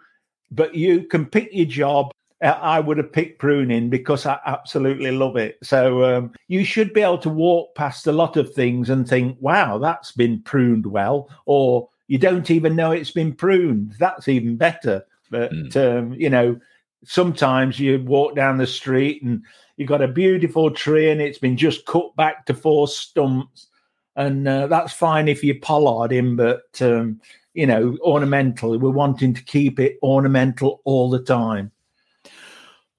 but 0.52 0.76
you 0.76 1.02
can 1.08 1.26
pick 1.26 1.48
your 1.50 1.66
job 1.66 2.12
I 2.42 2.81
would 2.81 2.98
have 2.98 3.12
picked 3.12 3.38
pruning 3.38 3.88
because 3.88 4.26
I 4.26 4.38
absolutely 4.44 5.12
love 5.12 5.36
it. 5.36 5.56
So 5.62 6.04
um, 6.04 6.32
you 6.48 6.64
should 6.64 6.92
be 6.92 7.00
able 7.00 7.19
to 7.19 7.31
walk 7.31 7.75
past 7.75 8.06
a 8.06 8.12
lot 8.12 8.36
of 8.36 8.52
things 8.52 8.90
and 8.90 9.08
think, 9.08 9.38
wow, 9.40 9.78
that's 9.78 10.12
been 10.12 10.42
pruned 10.42 10.84
well, 10.84 11.31
or 11.46 11.88
you 12.08 12.19
don't 12.19 12.50
even 12.50 12.76
know 12.76 12.90
it's 12.90 13.12
been 13.12 13.32
pruned. 13.32 13.94
That's 13.98 14.28
even 14.28 14.56
better. 14.56 15.06
But, 15.31 15.52
mm. 15.52 15.76
um, 15.76 16.12
you 16.12 16.28
know, 16.28 16.60
sometimes 17.04 17.81
you 17.81 18.02
walk 18.04 18.34
down 18.34 18.58
the 18.58 18.66
street 18.66 19.22
and 19.22 19.42
you've 19.76 19.88
got 19.88 20.02
a 20.02 20.08
beautiful 20.08 20.70
tree 20.70 21.10
and 21.10 21.20
it's 21.20 21.38
been 21.38 21.56
just 21.56 21.86
cut 21.86 22.14
back 22.16 22.44
to 22.46 22.54
four 22.54 22.88
stumps. 22.88 23.69
And 24.16 24.46
uh, 24.46 24.66
that's 24.66 24.92
fine 24.92 25.28
if 25.28 25.42
you 25.42 25.58
pollard 25.58 26.12
him, 26.12 26.36
but, 26.36 26.64
um, 26.81 27.20
you 27.54 27.66
know, 27.66 27.96
ornamental. 28.02 28.78
We're 28.78 28.90
wanting 28.90 29.34
to 29.34 29.42
keep 29.42 29.81
it 29.81 29.98
ornamental 30.03 30.82
all 30.84 31.08
the 31.08 31.22
time. 31.22 31.70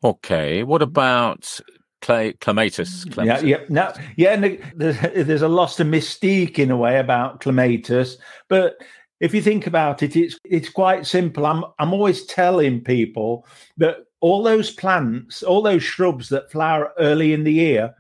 Okay. 0.06 0.64
What 0.64 0.82
mm-hmm. 0.82 0.90
about 0.90 1.60
clay, 2.02 2.34
clematis? 2.34 3.02
Mm-hmm. 3.02 3.14
clematis? 3.14 3.44
Yeah, 3.44 3.58
yeah, 3.58 3.66
no, 3.70 3.94
yeah. 4.16 4.58
There's, 4.76 5.00
there's 5.28 5.42
a 5.42 5.48
loss 5.48 5.80
of 5.80 5.88
mystique 5.88 6.60
in 6.60 6.72
a 6.72 6.78
way 6.78 7.00
about 7.00 7.42
clematis, 7.42 8.18
but 8.48 8.78
if 9.20 9.34
you 9.34 9.42
think 9.42 9.66
about 9.66 10.04
it, 10.04 10.16
it's 10.16 10.38
it's 10.44 10.70
quite 10.70 11.06
simple. 11.06 11.46
I'm 11.46 11.64
I'm 11.80 11.94
always 11.94 12.26
telling 12.26 12.84
people 12.84 13.46
that 13.78 13.98
all 14.20 14.44
those 14.44 14.72
plants, 14.72 15.42
all 15.44 15.62
those 15.62 15.84
shrubs 15.84 16.30
that 16.30 16.52
flower 16.52 16.92
early 17.00 17.34
in 17.34 17.44
the 17.44 17.54
year, 17.54 17.94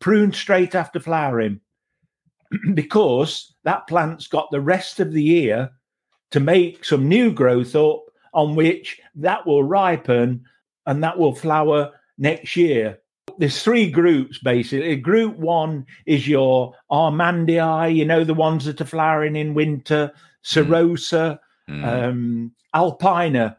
prune 0.00 0.32
straight 0.32 0.74
after 0.74 1.00
flowering, 1.00 1.60
because 2.74 3.54
that 3.64 3.86
plant's 3.86 4.26
got 4.26 4.50
the 4.50 4.60
rest 4.60 5.00
of 5.00 5.12
the 5.12 5.22
year 5.22 5.70
to 6.30 6.40
make 6.40 6.84
some 6.84 7.08
new 7.08 7.30
growth 7.30 7.76
up 7.76 8.02
on 8.32 8.54
which 8.54 8.98
that 9.14 9.46
will 9.46 9.62
ripen 9.62 10.42
and 10.86 11.02
that 11.02 11.18
will 11.18 11.34
flower 11.34 11.92
next 12.18 12.56
year. 12.56 12.98
There's 13.38 13.62
three 13.62 13.90
groups 13.90 14.38
basically. 14.38 14.96
Group 14.96 15.36
one 15.36 15.86
is 16.06 16.28
your 16.28 16.74
Armandii, 16.90 17.94
you 17.94 18.04
know, 18.04 18.24
the 18.24 18.34
ones 18.34 18.64
that 18.64 18.80
are 18.80 18.86
flowering 18.86 19.36
in 19.36 19.54
winter, 19.54 20.12
Cirrhosa, 20.44 21.38
mm. 21.68 21.84
um, 21.84 22.52
Alpina. 22.74 23.56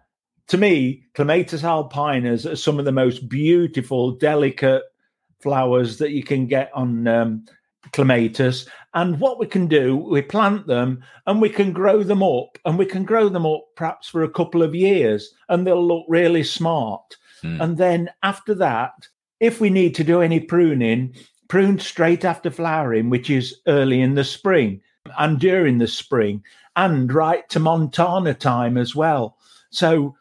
To 0.50 0.58
me, 0.58 1.04
Clematis 1.16 1.62
alpinas 1.62 2.50
are 2.50 2.58
some 2.58 2.78
of 2.78 2.86
the 2.86 2.92
most 2.92 3.30
beautiful, 3.30 4.12
delicate 4.12 4.84
flowers 5.40 5.98
that 5.98 6.12
you 6.12 6.24
can 6.24 6.48
get 6.48 6.70
on 6.74 7.08
um, 7.08 7.46
clematis. 7.92 8.68
And 8.94 9.20
what 9.20 9.40
we 9.40 9.48
can 9.48 9.68
do, 9.68 9.98
we 9.98 10.22
plant 10.22 10.68
them 10.68 11.04
and 11.28 11.42
we 11.42 11.50
can 11.50 11.74
grow 11.74 12.04
them 12.04 12.24
up, 12.24 12.58
and 12.66 12.78
we 12.78 12.86
can 12.86 13.04
grow 13.04 13.30
them 13.30 13.46
up 13.46 13.64
perhaps 13.76 14.08
for 14.08 14.24
a 14.24 14.30
couple 14.30 14.62
of 14.62 14.76
years, 14.76 15.34
and 15.50 15.66
they'll 15.66 15.86
look 15.86 16.06
really 16.08 16.44
smart. 16.44 17.18
Mm. 17.44 17.62
And 17.62 17.78
then 17.78 18.10
after 18.22 18.54
that, 18.56 19.08
if 19.40 19.60
we 19.60 19.70
need 19.70 19.96
to 19.96 20.04
do 20.04 20.22
any 20.22 20.40
pruning, 20.40 21.14
prune 21.50 21.80
straight 21.80 22.24
after 22.24 22.50
flowering, 22.50 23.10
which 23.10 23.30
is 23.30 23.60
early 23.68 24.00
in 24.00 24.16
the 24.16 24.24
spring 24.24 24.82
and 25.20 25.40
during 25.40 25.80
the 25.80 25.88
spring, 25.88 26.42
and 26.76 27.14
right 27.14 27.48
to 27.50 27.60
Montana 27.60 28.34
time 28.34 28.78
as 28.78 28.96
well. 28.96 29.38
So 29.70 30.16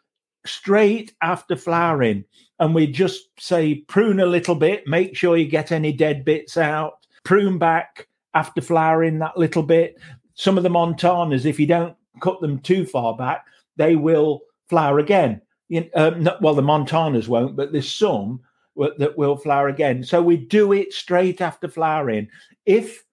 straight 0.45 1.13
after 1.21 1.55
flowering, 1.55 2.25
and 2.59 2.75
we 2.75 2.87
just 2.87 3.29
say 3.39 3.75
prune 3.75 4.19
a 4.19 4.25
little 4.25 4.55
bit, 4.55 4.85
make 4.87 5.15
sure 5.15 5.37
you 5.37 5.47
get 5.47 5.71
any 5.71 5.93
dead 5.93 6.25
bits 6.25 6.57
out 6.57 7.02
prune 7.23 7.57
back 7.57 8.07
after 8.33 8.61
flowering 8.61 9.19
that 9.19 9.37
little 9.37 9.63
bit. 9.63 9.99
Some 10.35 10.57
of 10.57 10.63
the 10.63 10.69
Montanas, 10.69 11.45
if 11.45 11.59
you 11.59 11.67
don't 11.67 11.95
cut 12.21 12.41
them 12.41 12.59
too 12.59 12.85
far 12.85 13.15
back, 13.15 13.45
they 13.77 13.95
will 13.95 14.41
flower 14.69 14.99
again. 14.99 15.41
You, 15.69 15.89
um, 15.95 16.23
not, 16.23 16.41
well, 16.41 16.55
the 16.55 16.61
Montanas 16.61 17.27
won't, 17.27 17.55
but 17.55 17.71
there's 17.71 17.91
some 17.91 18.41
that 18.75 19.17
will 19.17 19.37
flower 19.37 19.67
again. 19.67 20.03
So 20.03 20.21
we 20.21 20.37
do 20.37 20.73
it 20.73 20.93
straight 20.93 21.41
after 21.41 21.67
flowering. 21.67 22.27
If 22.65 23.03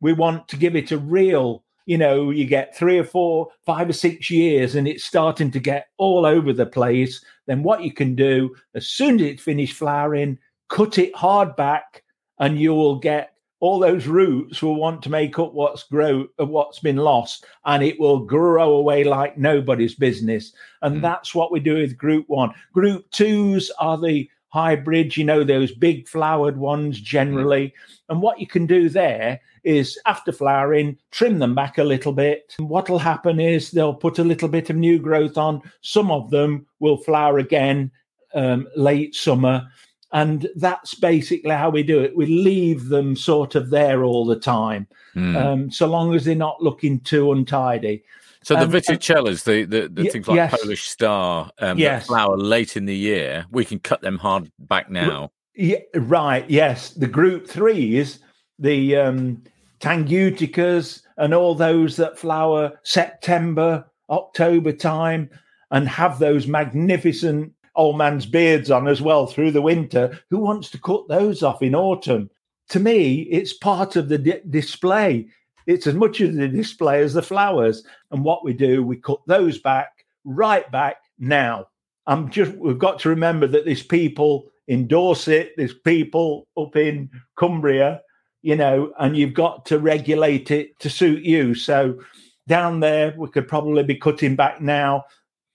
we 0.00 0.12
want 0.12 0.48
to 0.48 0.56
give 0.56 0.76
it 0.76 0.92
a 0.92 0.98
real, 0.98 1.64
you 1.86 1.96
know, 1.96 2.30
you 2.30 2.44
get 2.44 2.76
three 2.76 2.98
or 2.98 3.04
four, 3.04 3.48
five 3.64 3.88
or 3.88 3.94
six 3.94 4.30
years 4.30 4.74
and 4.74 4.86
it's 4.86 5.04
starting 5.04 5.50
to 5.52 5.58
get 5.58 5.88
all 5.96 6.26
over 6.26 6.52
the 6.52 6.66
place, 6.66 7.24
then 7.46 7.62
what 7.62 7.82
you 7.82 7.92
can 7.92 8.14
do, 8.14 8.54
as 8.74 8.86
soon 8.86 9.16
as 9.16 9.22
it's 9.22 9.42
finished 9.42 9.76
flowering, 9.76 10.38
cut 10.68 10.98
it 10.98 11.14
hard 11.16 11.56
back 11.56 12.04
and 12.38 12.58
you 12.58 12.74
will 12.74 12.98
get 12.98 13.34
all 13.60 13.78
those 13.78 14.06
roots 14.06 14.62
will 14.62 14.74
want 14.74 15.02
to 15.02 15.10
make 15.10 15.38
up 15.38 15.52
what's 15.52 15.84
grow 15.84 16.26
uh, 16.40 16.46
what's 16.46 16.80
been 16.80 16.96
lost 16.96 17.44
and 17.66 17.82
it 17.82 18.00
will 18.00 18.18
grow 18.18 18.72
away 18.72 19.04
like 19.04 19.38
nobody's 19.38 19.94
business. 19.94 20.52
And 20.82 20.96
mm. 20.96 21.02
that's 21.02 21.34
what 21.34 21.52
we 21.52 21.60
do 21.60 21.74
with 21.74 21.96
group 21.96 22.28
one. 22.28 22.52
Group 22.72 23.10
twos 23.10 23.70
are 23.78 23.98
the 23.98 24.28
hybrids 24.48 25.16
you 25.16 25.22
know 25.22 25.44
those 25.44 25.70
big 25.70 26.08
flowered 26.08 26.56
ones 26.56 27.00
generally. 27.00 27.68
Mm. 27.68 27.72
and 28.08 28.22
what 28.22 28.40
you 28.40 28.46
can 28.48 28.66
do 28.66 28.88
there 28.88 29.40
is 29.62 29.98
after 30.06 30.32
flowering 30.32 30.96
trim 31.10 31.38
them 31.38 31.54
back 31.54 31.78
a 31.78 31.84
little 31.84 32.12
bit. 32.12 32.54
What'll 32.58 32.98
happen 32.98 33.38
is 33.38 33.70
they'll 33.70 33.94
put 33.94 34.18
a 34.18 34.24
little 34.24 34.48
bit 34.48 34.70
of 34.70 34.76
new 34.76 34.98
growth 34.98 35.36
on. 35.36 35.62
Some 35.82 36.10
of 36.10 36.30
them 36.30 36.66
will 36.80 36.96
flower 36.96 37.38
again 37.38 37.90
um, 38.34 38.66
late 38.74 39.14
summer 39.14 39.68
and 40.12 40.48
that's 40.56 40.94
basically 40.94 41.50
how 41.50 41.70
we 41.70 41.82
do 41.82 42.00
it. 42.00 42.16
We 42.16 42.26
leave 42.26 42.88
them 42.88 43.16
sort 43.16 43.54
of 43.54 43.70
there 43.70 44.04
all 44.04 44.26
the 44.26 44.38
time, 44.38 44.86
mm. 45.14 45.36
um, 45.36 45.70
so 45.70 45.86
long 45.86 46.14
as 46.14 46.24
they're 46.24 46.34
not 46.34 46.62
looking 46.62 47.00
too 47.00 47.32
untidy. 47.32 48.02
So 48.42 48.54
the 48.54 48.62
um, 48.62 48.70
Viticellas, 48.70 49.44
the, 49.44 49.64
the, 49.64 49.88
the 49.88 50.04
y- 50.04 50.08
things 50.08 50.26
like 50.26 50.36
yes. 50.36 50.58
Polish 50.58 50.88
Star, 50.88 51.50
um, 51.58 51.78
yes. 51.78 52.02
that 52.02 52.06
flower 52.06 52.36
late 52.36 52.76
in 52.76 52.86
the 52.86 52.96
year, 52.96 53.44
we 53.50 53.64
can 53.64 53.78
cut 53.78 54.00
them 54.00 54.18
hard 54.18 54.50
back 54.58 54.90
now. 54.90 55.30
Yeah, 55.54 55.80
right. 55.94 56.48
Yes, 56.48 56.90
the 56.90 57.06
Group 57.06 57.46
Threes, 57.46 58.20
the 58.58 58.96
um, 58.96 59.42
Tanguticas, 59.80 61.02
and 61.18 61.34
all 61.34 61.54
those 61.54 61.96
that 61.96 62.18
flower 62.18 62.80
September, 62.82 63.84
October 64.08 64.72
time, 64.72 65.28
and 65.70 65.86
have 65.86 66.18
those 66.18 66.46
magnificent 66.46 67.52
old 67.76 67.98
man's 67.98 68.26
beards 68.26 68.70
on 68.70 68.88
as 68.88 69.00
well 69.00 69.26
through 69.26 69.52
the 69.52 69.62
winter. 69.62 70.18
Who 70.30 70.38
wants 70.38 70.70
to 70.70 70.80
cut 70.80 71.08
those 71.08 71.42
off 71.42 71.62
in 71.62 71.74
autumn? 71.74 72.30
To 72.70 72.80
me, 72.80 73.22
it's 73.22 73.52
part 73.52 73.96
of 73.96 74.08
the 74.08 74.18
di- 74.18 74.42
display. 74.48 75.28
It's 75.66 75.86
as 75.86 75.94
much 75.94 76.20
of 76.20 76.34
the 76.34 76.48
display 76.48 77.02
as 77.02 77.14
the 77.14 77.22
flowers. 77.22 77.84
And 78.10 78.24
what 78.24 78.44
we 78.44 78.52
do, 78.52 78.82
we 78.82 78.96
cut 78.96 79.20
those 79.26 79.58
back, 79.58 80.04
right 80.24 80.70
back 80.70 80.96
now. 81.18 81.66
I'm 82.06 82.30
just, 82.30 82.52
we've 82.52 82.78
got 82.78 82.98
to 83.00 83.08
remember 83.08 83.46
that 83.46 83.64
there's 83.64 83.82
people 83.82 84.50
in 84.68 84.86
Dorset, 84.86 85.52
there's 85.56 85.74
people 85.74 86.46
up 86.56 86.76
in 86.76 87.10
Cumbria, 87.36 88.00
you 88.42 88.56
know, 88.56 88.92
and 88.98 89.16
you've 89.16 89.34
got 89.34 89.66
to 89.66 89.78
regulate 89.78 90.50
it 90.50 90.78
to 90.80 90.88
suit 90.88 91.22
you. 91.24 91.54
So 91.54 91.98
down 92.46 92.80
there, 92.80 93.14
we 93.16 93.28
could 93.28 93.48
probably 93.48 93.82
be 93.82 93.96
cutting 93.96 94.36
back 94.36 94.60
now 94.60 95.04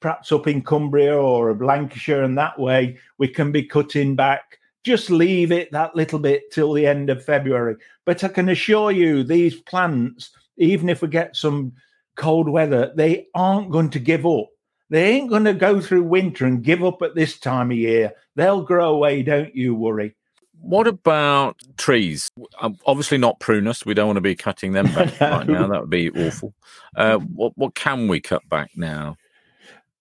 perhaps 0.05 0.31
up 0.31 0.45
in 0.45 0.61
Cumbria 0.61 1.17
or 1.17 1.55
Lancashire, 1.55 2.21
and 2.21 2.37
that 2.37 2.59
way 2.59 2.95
we 3.17 3.27
can 3.27 3.51
be 3.51 3.63
cutting 3.63 4.15
back. 4.15 4.59
Just 4.83 5.09
leave 5.09 5.51
it 5.51 5.71
that 5.71 5.95
little 5.95 6.19
bit 6.19 6.51
till 6.51 6.73
the 6.73 6.85
end 6.85 7.09
of 7.09 7.25
February. 7.25 7.77
But 8.05 8.23
I 8.23 8.27
can 8.27 8.49
assure 8.49 8.91
you, 8.91 9.23
these 9.23 9.55
plants, 9.61 10.29
even 10.57 10.89
if 10.89 11.01
we 11.01 11.07
get 11.07 11.35
some 11.35 11.73
cold 12.17 12.47
weather, 12.47 12.93
they 12.95 13.29
aren't 13.33 13.71
going 13.71 13.89
to 13.89 13.99
give 13.99 14.27
up. 14.27 14.49
They 14.91 15.09
ain't 15.09 15.31
going 15.31 15.45
to 15.45 15.55
go 15.55 15.81
through 15.81 16.03
winter 16.03 16.45
and 16.45 16.63
give 16.63 16.83
up 16.83 17.01
at 17.01 17.15
this 17.15 17.39
time 17.39 17.71
of 17.71 17.77
year. 17.77 18.13
They'll 18.35 18.61
grow 18.61 18.93
away, 18.93 19.23
don't 19.23 19.55
you 19.55 19.73
worry. 19.73 20.15
What 20.61 20.85
about 20.85 21.57
trees? 21.77 22.29
Um, 22.61 22.77
obviously 22.85 23.17
not 23.17 23.39
prunus. 23.39 23.87
We 23.87 23.95
don't 23.95 24.05
want 24.05 24.17
to 24.17 24.21
be 24.21 24.35
cutting 24.35 24.73
them 24.73 24.85
back 24.85 25.19
no. 25.19 25.29
right 25.31 25.47
now. 25.47 25.65
That 25.65 25.81
would 25.81 25.89
be 25.89 26.11
awful. 26.11 26.53
Uh, 26.95 27.17
what 27.17 27.57
what 27.57 27.73
can 27.73 28.07
we 28.07 28.19
cut 28.19 28.47
back 28.49 28.69
now? 28.75 29.17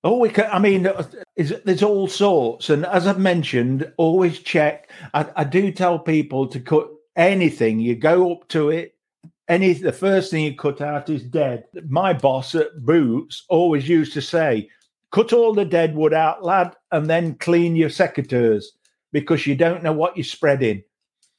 Oh, 0.06 0.18
we 0.18 0.28
can, 0.28 0.44
I 0.52 0.58
mean, 0.58 0.87
there's 1.34 1.82
all 1.82 2.06
sorts. 2.06 2.68
And 2.68 2.84
as 2.84 3.06
I've 3.06 3.18
mentioned, 3.18 3.90
always 3.96 4.38
check. 4.38 4.90
I, 5.14 5.26
I, 5.34 5.44
do 5.44 5.73
tell 5.73 5.99
people 5.99 6.46
to 6.49 6.61
cut 6.61 6.90
anything. 7.16 7.80
You 7.80 7.96
go 7.96 8.32
up 8.32 8.46
to 8.49 8.68
it, 8.68 8.94
any 9.49 9.73
the 9.73 9.92
first 9.92 10.30
thing 10.30 10.44
you 10.44 10.54
cut 10.54 10.82
out 10.82 11.08
is 11.08 11.23
dead. 11.23 11.64
My 11.88 12.12
boss 12.12 12.54
at 12.54 12.84
Boots 12.84 13.44
always 13.49 13.88
used 13.88 14.12
to 14.12 14.20
say, 14.20 14.68
cut 15.11 15.32
all 15.32 15.54
the 15.54 15.64
dead 15.64 15.94
wood 15.94 16.12
out, 16.12 16.44
lad, 16.44 16.75
and 16.92 17.08
then 17.08 17.37
clean 17.37 17.75
your 17.75 17.88
secateurs 17.88 18.64
because 19.11 19.46
you 19.46 19.54
don't 19.54 19.82
know 19.82 19.92
what 19.92 20.16
you're 20.16 20.25
spreading. 20.25 20.82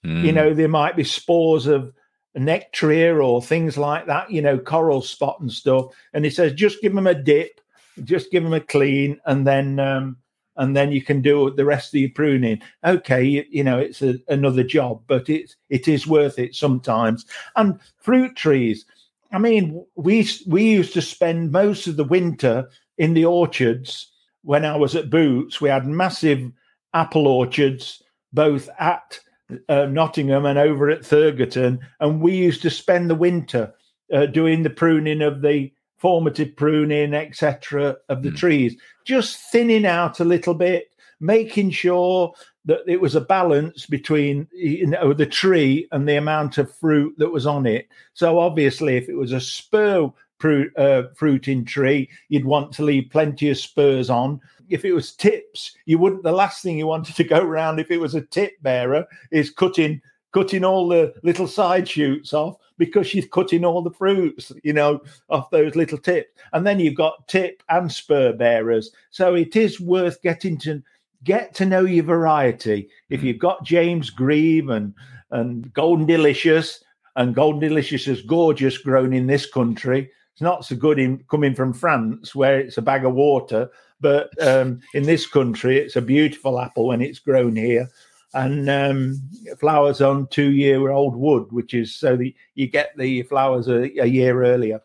Mm. 0.04 0.24
You 0.24 0.30
hmm. 0.30 0.36
know, 0.36 0.54
there 0.54 0.68
might 0.68 0.96
be 0.96 1.04
spores 1.04 1.68
of 1.68 1.94
nectria 2.38 3.24
or 3.24 3.42
things 3.42 3.78
like 3.78 4.08
that, 4.08 4.32
you 4.32 4.42
know, 4.42 4.58
coral 4.58 5.02
spot 5.02 5.40
and 5.40 5.52
stuff. 5.52 5.88
And 6.14 6.26
he 6.26 6.32
says, 6.32 6.54
just 6.54 6.82
give 6.82 6.94
them 6.94 7.08
a 7.08 7.14
dip 7.14 7.62
just 8.04 8.32
give 8.32 8.44
them 8.44 8.54
a 8.54 8.60
clean 8.60 9.20
and 9.26 9.46
then 9.48 9.80
um, 9.80 10.18
and 10.58 10.76
then 10.76 10.92
you 10.92 11.02
can 11.02 11.22
do 11.22 11.52
the 11.52 11.66
rest 11.66 11.94
of 11.94 12.00
your 12.00 12.10
pruning. 12.12 12.62
Okay, 12.84 13.24
you, 13.24 13.46
you 13.50 13.64
know 13.64 13.78
it's 13.78 14.02
a, 14.02 14.16
another 14.28 14.64
job, 14.64 15.02
but 15.08 15.30
it's 15.30 15.56
it 15.70 15.88
is 15.88 16.08
worth 16.08 16.40
it 16.40 16.56
sometimes. 16.56 17.26
And 17.56 17.80
fruit 17.98 18.36
trees, 18.36 18.86
I 19.32 19.38
mean, 19.38 19.86
we 19.96 20.28
we 20.48 20.64
used 20.64 20.94
to 20.94 21.02
spend 21.02 21.52
most 21.52 21.88
of 21.88 21.98
the 21.98 22.04
winter 22.04 22.70
in 22.98 23.14
the 23.14 23.26
orchards. 23.26 24.12
When 24.44 24.64
I 24.64 24.76
was 24.76 24.96
at 24.96 25.10
Boots, 25.10 25.60
we 25.60 25.70
had 25.70 25.88
massive 25.88 26.52
apple 26.94 27.28
orchards 27.28 28.02
both 28.32 28.70
at 28.80 29.20
uh, 29.70 29.86
Nottingham 29.86 30.46
and 30.46 30.60
over 30.60 30.90
at 30.90 31.02
Thurgarton, 31.02 31.80
and 32.00 32.22
we 32.22 32.36
used 32.36 32.62
to 32.62 32.70
spend 32.70 33.10
the 33.10 33.16
winter 33.16 33.74
uh, 34.14 34.28
doing 34.28 34.64
the 34.64 34.70
pruning 34.70 35.22
of 35.22 35.42
the 35.42 35.72
formative 35.98 36.56
pruning, 36.56 37.14
etc., 37.14 37.96
of 38.10 38.24
the 38.24 38.30
mm. 38.30 38.38
trees, 38.38 38.76
just 39.06 39.38
thinning 39.52 39.86
out 39.86 40.20
a 40.20 40.26
little 40.26 40.54
bit, 40.54 40.92
making 41.20 41.72
sure 41.72 42.34
that 42.66 42.82
it 42.88 43.00
was 43.00 43.16
a 43.16 43.22
balance 43.22 43.86
between 43.86 44.48
you 44.52 44.88
know 44.88 45.14
the 45.14 45.26
tree 45.26 45.88
and 45.92 46.08
the 46.08 46.18
amount 46.18 46.58
of 46.58 46.76
fruit 46.76 47.14
that 47.18 47.32
was 47.32 47.46
on 47.46 47.66
it. 47.66 47.88
So 48.14 48.40
obviously, 48.40 48.98
if 48.98 49.08
it 49.08 49.16
was 49.16 49.32
a 49.32 49.40
spur 49.40 50.12
fruit, 50.40 50.76
uh, 50.78 51.04
fruiting 51.16 51.64
tree, 51.64 52.10
you'd 52.30 52.46
want 52.46 52.72
to 52.74 52.84
leave 52.84 53.10
plenty 53.12 53.50
of 53.50 53.58
spurs 53.58 54.10
on. 54.10 54.42
If 54.68 54.84
it 54.84 54.94
was 54.94 55.14
tips, 55.14 55.76
you 55.86 56.00
wouldn't. 56.00 56.24
The 56.24 56.32
last 56.32 56.64
thing 56.64 56.78
you 56.78 56.88
wanted 56.88 57.16
to 57.16 57.24
go 57.24 57.40
around 57.40 57.80
if 57.80 57.92
it 57.92 58.00
was 58.00 58.16
a 58.16 58.22
tip 58.22 58.54
bearer 58.62 59.06
is 59.32 59.52
cutting 59.52 60.02
cutting 60.36 60.66
all 60.66 60.90
the 60.90 61.14
little 61.24 61.48
side 61.48 61.88
shoots 61.88 62.34
off 62.34 62.58
because 62.78 63.08
she's 63.08 63.26
cutting 63.32 63.64
all 63.64 63.82
the 63.82 63.90
fruits, 63.90 64.52
you 64.64 64.74
know, 64.74 65.00
off 65.30 65.50
those 65.50 65.78
little 65.78 65.98
tips. 65.98 66.30
And 66.52 66.68
then 66.68 66.78
you've 66.78 66.96
got 66.96 67.26
tip 67.30 67.64
and 67.70 67.90
spur 67.90 68.34
bearers. 68.34 68.92
So 69.12 69.34
it 69.34 69.56
is 69.56 69.80
worth 69.80 70.22
getting 70.22 70.58
to 70.60 70.84
get 71.24 71.54
to 71.56 71.66
know 71.66 71.86
your 71.86 72.04
variety. 72.04 72.90
If 73.10 73.24
you've 73.24 73.40
got 73.40 73.64
James 73.64 74.10
Grieve 74.10 74.70
and 74.70 74.94
and 75.32 75.74
Golden 75.74 76.06
Delicious, 76.06 76.84
and 77.16 77.34
Golden 77.34 77.62
Delicious 77.62 78.06
is 78.08 78.22
gorgeous 78.22 78.78
grown 78.78 79.14
in 79.14 79.28
this 79.28 79.50
country. 79.50 80.12
It's 80.34 80.42
not 80.42 80.66
so 80.66 80.76
good 80.76 81.00
in 81.00 81.24
coming 81.32 81.56
from 81.56 81.72
France 81.72 82.36
where 82.36 82.60
it's 82.60 82.78
a 82.78 82.82
bag 82.82 83.06
of 83.06 83.14
water, 83.14 83.70
but 84.02 84.30
um, 84.46 84.82
in 84.94 85.04
this 85.04 85.26
country 85.26 85.78
it's 85.78 85.96
a 85.96 86.02
beautiful 86.02 86.60
apple 86.60 86.88
when 86.88 87.02
it's 87.02 87.20
grown 87.20 87.56
here 87.56 87.88
and 88.36 88.70
um, 88.70 89.22
flowers 89.58 90.02
on 90.02 90.28
two 90.28 90.52
year 90.52 90.92
old 90.92 91.16
wood, 91.16 91.52
which 91.52 91.74
is 91.74 91.96
so 91.96 92.16
that 92.18 92.32
you 92.54 92.68
get 92.68 92.96
the 92.98 93.24
flowers 93.24 93.68
a, 93.68 93.90
a, 94.00 94.06
year 94.06 94.44
earlier. 94.44 94.82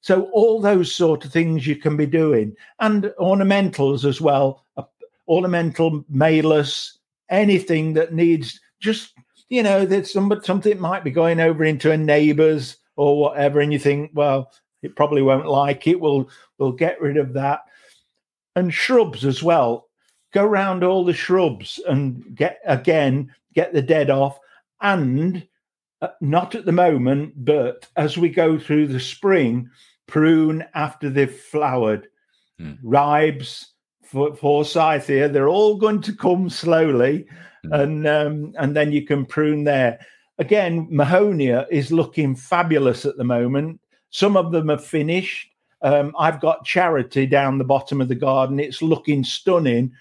So, 0.00 0.30
all 0.32 0.60
those 0.60 0.94
sort 0.94 1.24
of 1.24 1.32
things 1.32 1.66
you 1.66 1.76
can 1.76 1.96
be 1.96 2.06
doing, 2.06 2.56
and 2.78 3.12
ornamentals 3.18 4.04
as 4.04 4.20
well, 4.20 4.64
uh, 4.76 4.84
ornamental 5.28 6.04
malus, 6.08 6.98
anything 7.28 7.94
that 7.94 8.14
needs 8.14 8.60
just, 8.80 9.14
you 9.48 9.62
know, 9.62 9.84
that 9.84 10.06
some, 10.06 10.40
something 10.44 10.80
might 10.80 11.04
be 11.04 11.10
going 11.10 11.40
over 11.40 11.64
into 11.64 11.90
a 11.90 11.96
neighbor's 11.96 12.76
or 12.96 13.18
whatever, 13.18 13.60
and 13.60 13.72
you 13.72 13.78
think, 13.78 14.12
well, 14.14 14.52
it 14.82 14.96
probably 14.96 15.22
won't 15.22 15.46
like 15.46 15.86
it. 15.86 16.00
We'll, 16.00 16.28
we'll 16.58 16.72
get 16.72 17.00
rid 17.00 17.16
of 17.16 17.32
that. 17.32 17.60
And 18.54 18.72
shrubs 18.72 19.24
as 19.24 19.42
well 19.42 19.88
go 20.32 20.44
round 20.44 20.82
all 20.82 21.04
the 21.04 21.12
shrubs 21.12 21.80
and 21.88 22.34
get 22.34 22.58
again 22.64 23.32
get 23.54 23.72
the 23.72 23.82
dead 23.82 24.10
off 24.10 24.38
and 24.80 25.46
uh, 26.00 26.08
not 26.20 26.54
at 26.54 26.64
the 26.64 26.72
moment 26.72 27.32
but 27.44 27.88
as 27.96 28.18
we 28.18 28.28
go 28.28 28.58
through 28.58 28.86
the 28.86 29.00
spring 29.00 29.68
prune 30.06 30.64
after 30.74 31.08
they've 31.08 31.34
flowered 31.34 32.08
mm. 32.60 32.76
ribes 32.82 33.72
for, 34.04 34.34
forsythia 34.34 35.28
they're 35.28 35.48
all 35.48 35.76
going 35.76 36.00
to 36.00 36.14
come 36.14 36.48
slowly 36.50 37.26
mm. 37.64 37.80
and 37.80 38.06
um, 38.06 38.52
and 38.58 38.74
then 38.74 38.92
you 38.92 39.04
can 39.06 39.24
prune 39.24 39.64
there 39.64 39.98
again 40.38 40.88
mahonia 40.90 41.66
is 41.70 41.92
looking 41.92 42.34
fabulous 42.34 43.04
at 43.04 43.16
the 43.16 43.24
moment 43.24 43.78
some 44.10 44.36
of 44.36 44.50
them 44.50 44.70
are 44.70 44.78
finished 44.78 45.52
um, 45.82 46.14
I've 46.18 46.40
got 46.40 46.64
charity 46.64 47.26
down 47.26 47.58
the 47.58 47.64
bottom 47.64 48.00
of 48.00 48.08
the 48.08 48.14
garden. 48.14 48.60
It's 48.60 48.82
looking 48.82 49.24
stunning. 49.24 49.92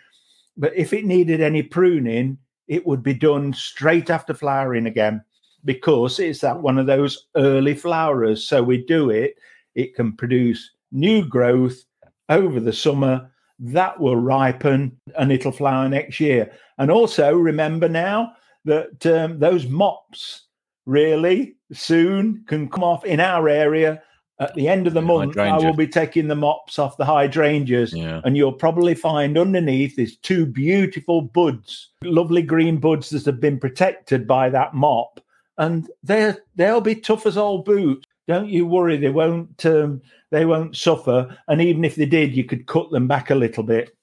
But 0.58 0.76
if 0.76 0.94
it 0.94 1.06
needed 1.06 1.42
any 1.42 1.64
pruning, 1.64 2.38
it 2.68 2.86
would 2.86 3.04
be 3.04 3.14
done 3.14 3.54
straight 3.54 4.10
after 4.10 4.34
flowering 4.34 4.86
again 4.86 5.24
because 5.66 6.20
it's 6.20 6.42
that 6.42 6.62
one 6.62 6.78
of 6.78 6.88
those 6.88 7.28
early 7.36 7.76
flowerers. 7.76 8.40
So 8.40 8.64
we 8.64 8.84
do 8.86 9.10
it, 9.10 9.36
it 9.76 9.96
can 9.96 10.16
produce 10.16 10.72
new 10.92 11.26
growth 11.26 11.84
over 12.30 12.60
the 12.60 12.74
summer 12.74 13.30
that 13.60 14.00
will 14.00 14.16
ripen 14.16 14.98
and 15.18 15.32
it'll 15.32 15.52
flower 15.52 15.88
next 15.88 16.20
year. 16.20 16.52
And 16.78 16.90
also 16.90 17.36
remember 17.36 17.88
now 17.88 18.34
that 18.66 19.06
um, 19.06 19.40
those 19.40 19.68
mops 19.68 20.48
really 20.86 21.56
soon 21.72 22.44
can 22.48 22.70
come 22.70 22.84
off 22.84 23.06
in 23.06 23.20
our 23.20 23.48
area 23.48 24.02
at 24.42 24.56
the 24.56 24.68
end 24.68 24.88
of 24.88 24.96
the 24.96 25.02
month, 25.02 25.38
I 25.38 25.56
will 25.58 25.76
be 25.76 25.88
taking 25.88 26.28
the 26.28 26.36
mops 26.36 26.80
off 26.80 26.98
the 26.98 27.06
hydrangeas, 27.06 27.94
yeah. 27.94 28.22
and 28.26 28.36
you'll 28.36 28.52
probably 28.52 28.96
find 28.96 29.38
underneath 29.38 30.00
is 30.00 30.18
two 30.18 30.48
beautiful 30.48 31.22
buds, 31.22 31.92
lovely 32.04 32.42
green 32.42 32.78
buds 32.78 33.12
that 33.12 33.26
have 33.26 33.40
been 33.40 33.60
protected 33.60 34.26
by 34.26 34.50
that 34.50 34.74
mop, 34.74 35.20
and 35.60 35.88
they 36.02 36.34
they'll 36.56 36.82
be 36.82 36.96
tough 36.96 37.28
as 37.28 37.38
old 37.38 37.66
boots. 37.66 38.08
Don't 38.28 38.50
you 38.50 38.66
worry, 38.66 38.98
they 38.98 39.10
won't 39.10 39.64
um, 39.64 40.02
they 40.32 40.46
won't 40.46 40.76
suffer. 40.76 41.38
And 41.48 41.62
even 41.62 41.86
if 41.86 41.96
they 41.96 42.08
did, 42.08 42.36
you 42.36 42.44
could 42.44 42.66
cut 42.66 42.90
them 42.90 43.08
back 43.08 43.30
a 43.30 43.36
little 43.36 43.64
bit. 43.64 43.96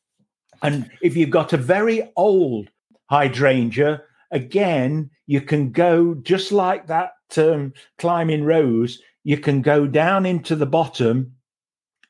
And 0.63 0.89
if 1.03 1.17
you've 1.17 1.31
got 1.31 1.53
a 1.53 1.57
very 1.57 2.13
old 2.17 2.69
hydrangea, 3.11 4.03
again, 4.31 5.11
you 5.27 5.41
can 5.41 5.73
go 5.73 6.15
just 6.15 6.53
like 6.53 6.87
that 6.87 7.13
um, 7.37 7.73
climbing 7.99 8.45
rose 8.45 9.03
you 9.29 9.37
can 9.37 9.61
go 9.61 9.87
down 9.87 10.25
into 10.25 10.57
the 10.57 10.65
bottom 10.65 11.31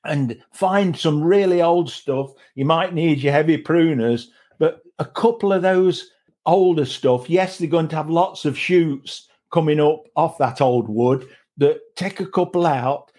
and 0.04 0.40
find 0.52 0.96
some 0.96 1.20
really 1.20 1.60
old 1.60 1.90
stuff. 1.90 2.30
You 2.54 2.64
might 2.64 2.94
need 2.94 3.18
your 3.18 3.32
heavy 3.32 3.60
pruners, 3.60 4.26
but 4.60 4.82
a 5.00 5.04
couple 5.04 5.52
of 5.52 5.62
those 5.62 6.12
older 6.46 6.84
stuff, 6.84 7.28
yes, 7.28 7.58
they're 7.58 7.66
going 7.66 7.88
to 7.88 7.96
have 7.96 8.08
lots 8.08 8.44
of 8.44 8.56
shoots 8.56 9.26
coming 9.52 9.80
up 9.80 10.04
off 10.14 10.38
that 10.38 10.60
old 10.60 10.88
wood. 10.88 11.28
That 11.56 11.80
take 11.96 12.20
a 12.20 12.26
couple 12.26 12.64
out, 12.64 13.10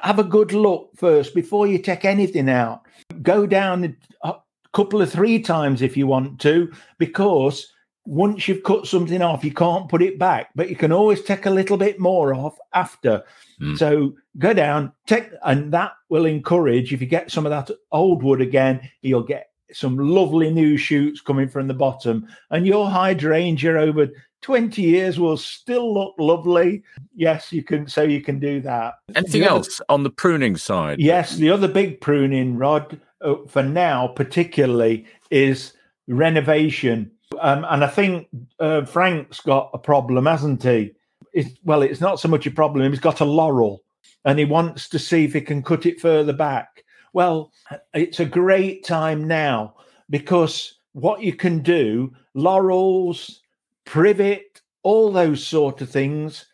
have 0.00 0.20
a 0.20 0.24
good 0.36 0.52
look 0.52 0.90
first 0.96 1.34
before 1.34 1.66
you 1.66 1.78
take 1.78 2.04
anything 2.04 2.48
out. 2.48 2.82
Go 3.20 3.48
down 3.48 3.96
a 4.22 4.34
couple 4.72 5.02
of 5.02 5.10
three 5.10 5.40
times 5.40 5.82
if 5.82 5.96
you 5.96 6.06
want 6.06 6.40
to, 6.42 6.72
because 6.98 7.66
once 8.06 8.48
you've 8.48 8.62
cut 8.62 8.86
something 8.86 9.22
off, 9.22 9.44
you 9.44 9.52
can't 9.52 9.88
put 9.88 10.02
it 10.02 10.18
back, 10.18 10.50
but 10.54 10.70
you 10.70 10.76
can 10.76 10.92
always 10.92 11.22
take 11.22 11.46
a 11.46 11.50
little 11.50 11.76
bit 11.76 12.00
more 12.00 12.34
off 12.34 12.56
after. 12.72 13.22
Mm. 13.60 13.78
So 13.78 14.14
go 14.38 14.52
down, 14.52 14.92
take, 15.06 15.28
and 15.44 15.72
that 15.72 15.92
will 16.08 16.26
encourage. 16.26 16.92
If 16.92 17.00
you 17.00 17.06
get 17.06 17.30
some 17.30 17.46
of 17.46 17.50
that 17.50 17.70
old 17.92 18.22
wood 18.22 18.40
again, 18.40 18.88
you'll 19.02 19.22
get 19.22 19.50
some 19.72 19.96
lovely 19.96 20.50
new 20.50 20.76
shoots 20.76 21.20
coming 21.20 21.48
from 21.48 21.68
the 21.68 21.74
bottom, 21.74 22.26
and 22.50 22.66
your 22.66 22.90
hydrangea 22.90 23.78
over 23.78 24.08
20 24.42 24.80
years 24.80 25.20
will 25.20 25.36
still 25.36 25.92
look 25.92 26.14
lovely. 26.18 26.82
Yes, 27.14 27.52
you 27.52 27.62
can. 27.62 27.86
So 27.86 28.02
you 28.02 28.22
can 28.22 28.40
do 28.40 28.60
that. 28.62 28.94
Anything 29.14 29.44
other, 29.44 29.56
else 29.56 29.80
on 29.88 30.02
the 30.02 30.10
pruning 30.10 30.56
side? 30.56 30.98
Yes, 30.98 31.36
the 31.36 31.50
other 31.50 31.68
big 31.68 32.00
pruning 32.00 32.56
rod 32.56 32.98
uh, 33.20 33.34
for 33.48 33.62
now, 33.62 34.08
particularly, 34.08 35.04
is 35.30 35.74
renovation 36.08 37.10
um, 37.38 37.64
and 37.68 37.84
I 37.84 37.86
think 37.86 38.28
uh, 38.58 38.84
Frank's 38.84 39.40
got 39.40 39.70
a 39.72 39.78
problem, 39.78 40.26
hasn't 40.26 40.62
he? 40.62 40.92
It's, 41.32 41.50
well, 41.64 41.82
it's 41.82 42.00
not 42.00 42.18
so 42.18 42.28
much 42.28 42.46
a 42.46 42.50
problem. 42.50 42.90
He's 42.90 43.00
got 43.00 43.20
a 43.20 43.24
laurel 43.24 43.82
and 44.24 44.38
he 44.38 44.44
wants 44.44 44.88
to 44.88 44.98
see 44.98 45.24
if 45.24 45.32
he 45.32 45.40
can 45.40 45.62
cut 45.62 45.86
it 45.86 46.00
further 46.00 46.32
back. 46.32 46.84
Well, 47.12 47.52
it's 47.94 48.20
a 48.20 48.24
great 48.24 48.84
time 48.84 49.26
now 49.26 49.74
because 50.10 50.78
what 50.92 51.22
you 51.22 51.32
can 51.32 51.60
do, 51.60 52.12
laurels, 52.34 53.40
privet, 53.84 54.60
all 54.82 55.12
those 55.12 55.46
sort 55.46 55.80
of 55.80 55.90
things 55.90 56.46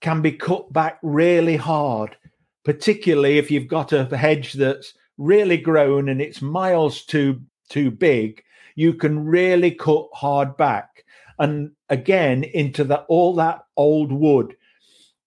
can 0.00 0.22
be 0.22 0.32
cut 0.32 0.72
back 0.72 0.98
really 1.02 1.56
hard, 1.56 2.16
particularly 2.64 3.38
if 3.38 3.50
you've 3.50 3.68
got 3.68 3.92
a 3.92 4.16
hedge 4.16 4.54
that's 4.54 4.94
really 5.18 5.56
grown 5.56 6.08
and 6.08 6.20
it's 6.20 6.42
miles 6.42 7.04
too 7.04 7.40
too 7.68 7.90
big 7.90 8.42
you 8.76 8.94
can 8.94 9.24
really 9.24 9.72
cut 9.72 10.06
hard 10.12 10.56
back 10.56 11.04
and 11.38 11.72
again 11.88 12.44
into 12.44 12.84
that 12.84 13.04
all 13.08 13.34
that 13.34 13.64
old 13.76 14.12
wood. 14.12 14.54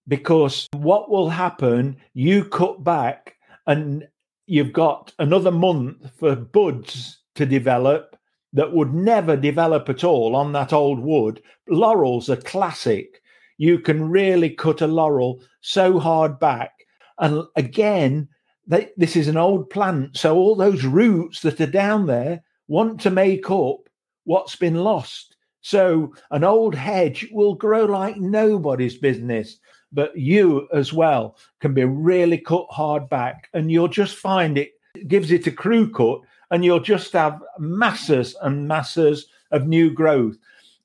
Because 0.08 0.68
what 0.74 1.10
will 1.10 1.30
happen 1.30 1.98
you 2.14 2.46
cut 2.46 2.84
back 2.84 3.36
and 3.68 4.08
you've 4.48 4.74
got 4.74 5.14
another 5.20 5.52
month 5.52 6.12
for 6.18 6.36
buds 6.36 7.20
to 7.36 7.46
develop 7.46 8.16
that 8.54 8.74
would 8.74 8.94
never 8.94 9.36
develop 9.36 9.90
at 9.90 10.04
all 10.04 10.36
on 10.36 10.54
that 10.54 10.74
old 10.74 11.00
wood. 11.00 11.42
Laurels 11.68 12.30
are 12.30 12.36
classic. 12.38 13.22
You 13.58 13.78
can 13.78 14.10
really 14.10 14.50
cut 14.50 14.82
a 14.82 14.88
laurel 14.88 15.42
so 15.62 16.00
hard 16.00 16.40
back. 16.40 16.72
And 17.20 17.44
again 17.56 18.30
they, 18.66 18.90
this 18.98 19.16
is 19.16 19.28
an 19.28 19.38
old 19.38 19.70
plant 19.70 20.16
so 20.16 20.36
all 20.36 20.56
those 20.56 20.86
roots 20.86 21.42
that 21.42 21.60
are 21.60 21.68
down 21.68 22.06
there 22.06 22.44
want 22.70 23.02
to 23.02 23.10
make 23.10 23.52
up 23.52 23.90
what's 24.24 24.56
been 24.56 24.76
lost. 24.76 25.36
So 25.62 26.14
an 26.32 26.44
old 26.44 26.76
hedge 26.76 27.28
will 27.32 27.56
grow 27.56 27.84
like 27.84 28.16
nobody's 28.18 28.98
business, 28.98 29.60
but 29.92 30.16
you 30.16 30.70
as 30.72 30.94
well 30.94 31.36
can 31.60 31.74
be 31.74 31.84
really 31.84 32.38
cut 32.38 32.68
hard 32.70 33.10
back, 33.10 33.50
and 33.54 33.72
you'll 33.72 33.90
just 33.90 34.16
find 34.16 34.58
it 34.58 34.72
gives 35.08 35.32
it 35.32 35.48
a 35.48 35.52
crew 35.52 35.92
cut, 35.92 36.20
and 36.52 36.64
you'll 36.64 36.80
just 36.80 37.12
have 37.14 37.42
masses 37.58 38.36
and 38.42 38.68
masses 38.68 39.28
of 39.52 39.68
new 39.68 39.92
growth. 39.92 40.38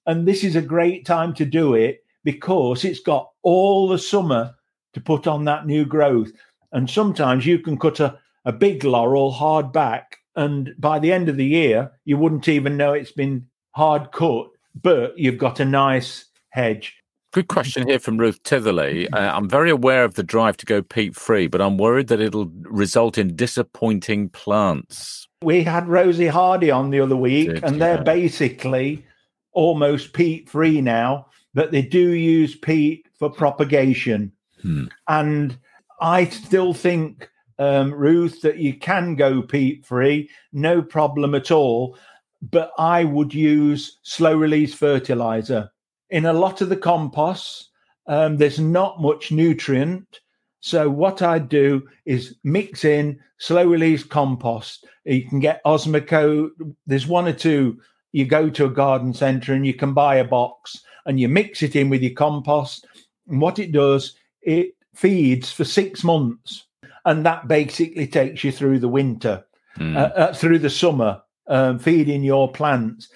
And 0.07 0.27
this 0.27 0.42
is 0.42 0.57
a 0.57 0.62
great 0.62 1.07
time 1.07 1.35
to 1.35 1.44
do 1.44 1.75
it 1.75 2.03
because 2.25 2.85
it's 2.85 3.01
got 3.01 3.31
all 3.42 3.88
the 3.88 3.99
summer 3.99 4.55
to 4.94 5.01
put 5.01 5.27
on 5.27 5.44
that 5.44 5.66
new 5.66 5.85
growth. 5.85 6.33
And 6.73 6.88
sometimes 6.88 7.47
you 7.47 7.59
can 7.59 7.79
cut 7.79 8.01
a, 8.01 8.18
a 8.44 8.53
big 8.53 8.85
laurel 8.85 9.31
hard 9.31 9.73
back 9.73 10.18
and 10.37 10.75
by 10.79 10.99
the 10.99 11.12
end 11.12 11.29
of 11.29 11.37
the 11.37 11.44
year, 11.44 11.92
you 12.05 12.16
wouldn't 12.16 12.49
even 12.49 12.77
know 12.77 12.92
it's 12.92 13.12
been 13.12 13.47
hard 13.73 14.12
cut, 14.12 14.47
but 14.81 15.16
you've 15.18 15.38
got 15.38 15.61
a 15.61 15.64
nice 15.64 16.27
hedge. 16.51 16.97
Good 17.33 17.49
question 17.49 17.88
here 17.88 17.99
from 17.99 18.16
Ruth 18.16 18.40
Titherley. 18.44 19.09
Uh, 19.12 19.18
I'm 19.18 19.49
very 19.49 19.70
aware 19.70 20.05
of 20.05 20.14
the 20.14 20.23
drive 20.23 20.57
to 20.59 20.66
go 20.66 20.83
peat 20.83 21.16
free, 21.16 21.49
but 21.49 21.61
I'm 21.61 21.79
worried 21.79 22.07
that 22.07 22.20
it'll 22.20 22.49
result 22.62 23.18
in 23.18 23.35
disappointing 23.35 24.29
plants. 24.29 25.27
We 25.42 25.64
had 25.64 25.88
Rosy 25.88 26.29
Hardy 26.29 26.70
on 26.70 26.90
the 26.90 27.01
other 27.01 27.16
week, 27.16 27.49
Did, 27.49 27.64
and 27.64 27.83
they're 27.83 28.05
basically 28.05 29.05
almost 29.51 30.12
peat 30.12 30.49
free 30.49 30.81
now, 30.81 31.27
but 31.55 31.73
they 31.73 31.83
do 31.83 32.12
use 32.12 32.55
peat 32.55 33.09
for 33.18 33.29
propagation. 33.29 34.31
Hmm. 34.62 34.85
And 35.09 35.59
I 36.01 36.27
still 36.27 36.73
think 36.73 37.29
um, 37.59 37.93
Ruth, 37.93 38.40
that 38.43 38.59
you 38.59 38.75
can 38.75 39.14
go 39.14 39.43
peat 39.43 39.85
free, 39.85 40.29
no 40.53 40.83
problem 40.83 41.35
at 41.35 41.51
all. 41.51 41.97
But 42.51 42.73
I 42.79 43.05
would 43.05 43.33
use 43.33 43.99
slow 44.03 44.37
release 44.37 44.75
fertilizer. 44.75 45.71
In 46.11 46.27
a 46.27 46.33
lot 46.33 46.61
of 46.61 46.69
the 46.69 46.77
composts, 46.77 47.71
um, 48.07 48.37
there's 48.37 48.61
not 48.61 49.01
much 49.01 49.33
nutrient. 49.33 50.21
So 50.61 50.88
what 50.88 51.23
I 51.23 51.38
do 51.38 51.87
is 52.05 52.37
mix 52.45 52.85
in 52.85 53.19
slow 53.38 53.67
release 53.67 54.05
compost. 54.05 54.87
You 55.05 55.29
can 55.29 55.40
get 55.40 55.62
Osmocote. 55.64 56.51
There's 56.87 57.07
one 57.07 57.29
or 57.29 57.33
two. 57.33 57.81
You 58.12 58.25
go 58.27 58.49
to 58.51 58.67
a 58.67 58.71
garden 58.71 59.12
centre 59.12 59.55
and 59.55 59.67
you 59.67 59.75
can 59.75 59.93
buy 59.93 60.17
a 60.17 60.25
box 60.25 60.83
and 61.07 61.19
you 61.19 61.29
mix 61.29 61.62
it 61.62 61.77
in 61.77 61.90
with 61.90 62.03
your 62.03 62.14
compost. 62.14 62.87
And 63.29 63.40
what 63.40 63.59
it 63.59 63.73
does, 63.73 64.14
it 64.43 64.75
feeds 64.95 65.51
for 65.51 65.64
six 65.64 66.05
months 66.05 66.67
and 67.05 67.25
that 67.27 67.49
basically 67.49 68.07
takes 68.07 68.45
you 68.45 68.53
through 68.53 68.79
the 68.79 68.88
winter, 68.88 69.45
mm. 69.79 69.97
uh, 69.97 70.12
uh, 70.14 70.35
through 70.35 70.59
the 70.59 70.71
summer, 70.71 71.23
um, 71.49 71.79
feeding 71.79 72.23
your 72.23 72.51
plants. 72.51 73.09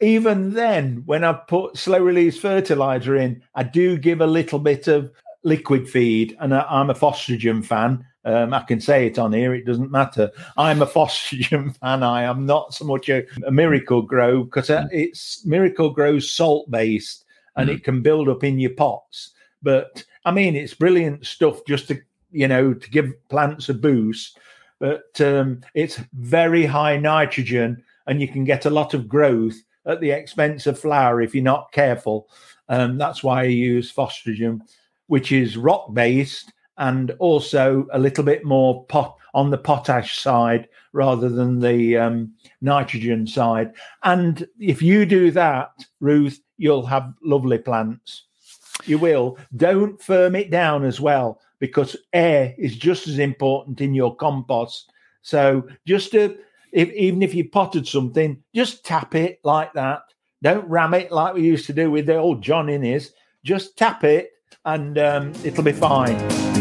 Even 0.00 0.54
then, 0.54 1.02
when 1.06 1.22
I 1.22 1.32
put 1.32 1.76
slow 1.76 2.00
release 2.00 2.38
fertilizer 2.38 3.16
in, 3.16 3.42
I 3.54 3.62
do 3.62 3.96
give 3.96 4.20
a 4.20 4.26
little 4.26 4.58
bit 4.58 4.88
of 4.88 5.12
liquid 5.44 5.88
feed, 5.88 6.36
and 6.40 6.54
I, 6.54 6.80
am 6.80 6.90
a 6.90 6.94
Phostrogen 6.94 7.64
fan. 7.64 8.04
Um, 8.24 8.54
I 8.54 8.62
can 8.62 8.80
say 8.80 9.06
it 9.06 9.18
on 9.18 9.32
here; 9.32 9.54
it 9.54 9.64
doesn't 9.64 9.90
matter. 9.90 10.30
I'm 10.56 10.82
a 10.82 10.86
Phostrogen 10.88 11.76
fan. 11.78 12.02
I 12.02 12.24
am 12.24 12.46
not 12.46 12.74
so 12.74 12.84
much 12.84 13.08
a, 13.08 13.24
a 13.46 13.52
Miracle-Gro 13.52 14.44
because 14.44 14.68
mm. 14.68 14.88
it's 14.90 15.44
Miracle-Gro's 15.46 16.30
salt 16.30 16.68
based, 16.70 17.24
and 17.54 17.70
mm. 17.70 17.74
it 17.74 17.84
can 17.84 18.02
build 18.02 18.28
up 18.28 18.42
in 18.42 18.58
your 18.58 18.74
pots. 18.74 19.30
But 19.62 20.04
I 20.24 20.32
mean, 20.32 20.56
it's 20.56 20.74
brilliant 20.74 21.26
stuff 21.26 21.60
just 21.66 21.88
to 21.88 22.00
you 22.32 22.48
know, 22.48 22.74
to 22.74 22.90
give 22.90 23.12
plants 23.28 23.68
a 23.68 23.74
boost. 23.74 24.38
But 24.78 25.20
um, 25.20 25.60
it's 25.74 26.00
very 26.12 26.66
high 26.66 26.96
nitrogen, 26.96 27.84
and 28.06 28.20
you 28.20 28.28
can 28.28 28.44
get 28.44 28.66
a 28.66 28.70
lot 28.70 28.94
of 28.94 29.08
growth 29.08 29.56
at 29.86 30.00
the 30.00 30.10
expense 30.10 30.66
of 30.66 30.78
flower 30.78 31.20
if 31.20 31.34
you're 31.34 31.44
not 31.44 31.72
careful. 31.72 32.28
Um, 32.68 32.98
that's 32.98 33.22
why 33.22 33.42
I 33.42 33.44
use 33.44 33.92
Phostrogen, 33.92 34.60
which 35.06 35.32
is 35.32 35.56
rock 35.56 35.92
based 35.92 36.52
and 36.78 37.10
also 37.18 37.86
a 37.92 37.98
little 37.98 38.24
bit 38.24 38.44
more 38.44 38.84
pot 38.86 39.16
on 39.34 39.50
the 39.50 39.58
potash 39.58 40.18
side 40.18 40.68
rather 40.92 41.28
than 41.28 41.60
the 41.60 41.96
um, 41.96 42.32
nitrogen 42.60 43.26
side. 43.26 43.72
And 44.02 44.46
if 44.58 44.82
you 44.82 45.06
do 45.06 45.30
that, 45.32 45.72
Ruth, 46.00 46.40
you'll 46.58 46.86
have 46.86 47.14
lovely 47.22 47.58
plants. 47.58 48.24
You 48.84 48.98
will. 48.98 49.38
Don't 49.56 50.00
firm 50.02 50.34
it 50.34 50.50
down 50.50 50.84
as 50.84 51.00
well 51.00 51.40
because 51.62 51.96
air 52.12 52.56
is 52.58 52.74
just 52.74 53.06
as 53.06 53.20
important 53.20 53.80
in 53.80 53.94
your 53.94 54.16
compost. 54.16 54.90
So 55.22 55.68
just 55.86 56.10
to, 56.10 56.36
if, 56.72 56.90
even 56.90 57.22
if 57.22 57.34
you 57.36 57.48
potted 57.48 57.86
something, 57.86 58.42
just 58.52 58.84
tap 58.84 59.14
it 59.14 59.38
like 59.44 59.72
that. 59.74 60.00
Don't 60.42 60.68
ram 60.68 60.92
it 60.92 61.12
like 61.12 61.34
we 61.34 61.42
used 61.42 61.66
to 61.66 61.72
do 61.72 61.88
with 61.88 62.06
the 62.06 62.16
old 62.16 62.42
John 62.42 62.68
Innes. 62.68 63.12
Just 63.44 63.78
tap 63.78 64.02
it 64.02 64.32
and 64.64 64.98
um, 64.98 65.32
it'll 65.44 65.62
be 65.62 65.70
fine. 65.70 66.51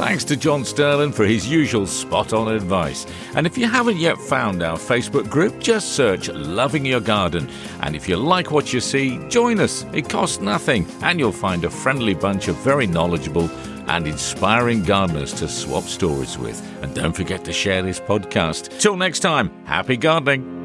Thanks 0.00 0.24
to 0.24 0.36
John 0.36 0.62
Sterland 0.62 1.12
for 1.12 1.26
his 1.26 1.46
usual 1.46 1.86
spot 1.86 2.32
on 2.32 2.48
advice. 2.48 3.04
And 3.34 3.46
if 3.46 3.58
you 3.58 3.68
haven't 3.68 3.98
yet 3.98 4.16
found 4.16 4.62
our 4.62 4.78
Facebook 4.78 5.28
group, 5.28 5.60
just 5.60 5.92
search 5.92 6.30
Loving 6.30 6.86
Your 6.86 7.00
Garden. 7.00 7.50
And 7.82 7.94
if 7.94 8.08
you 8.08 8.16
like 8.16 8.50
what 8.50 8.72
you 8.72 8.80
see, 8.80 9.18
join 9.28 9.60
us. 9.60 9.84
It 9.92 10.08
costs 10.08 10.40
nothing, 10.40 10.86
and 11.02 11.20
you'll 11.20 11.32
find 11.32 11.66
a 11.66 11.70
friendly 11.70 12.14
bunch 12.14 12.48
of 12.48 12.56
very 12.56 12.86
knowledgeable 12.86 13.50
and 13.90 14.06
inspiring 14.06 14.84
gardeners 14.84 15.34
to 15.34 15.46
swap 15.46 15.84
stories 15.84 16.38
with. 16.38 16.66
And 16.82 16.94
don't 16.94 17.14
forget 17.14 17.44
to 17.44 17.52
share 17.52 17.82
this 17.82 18.00
podcast. 18.00 18.80
Till 18.80 18.96
next 18.96 19.20
time, 19.20 19.50
happy 19.66 19.98
gardening. 19.98 20.59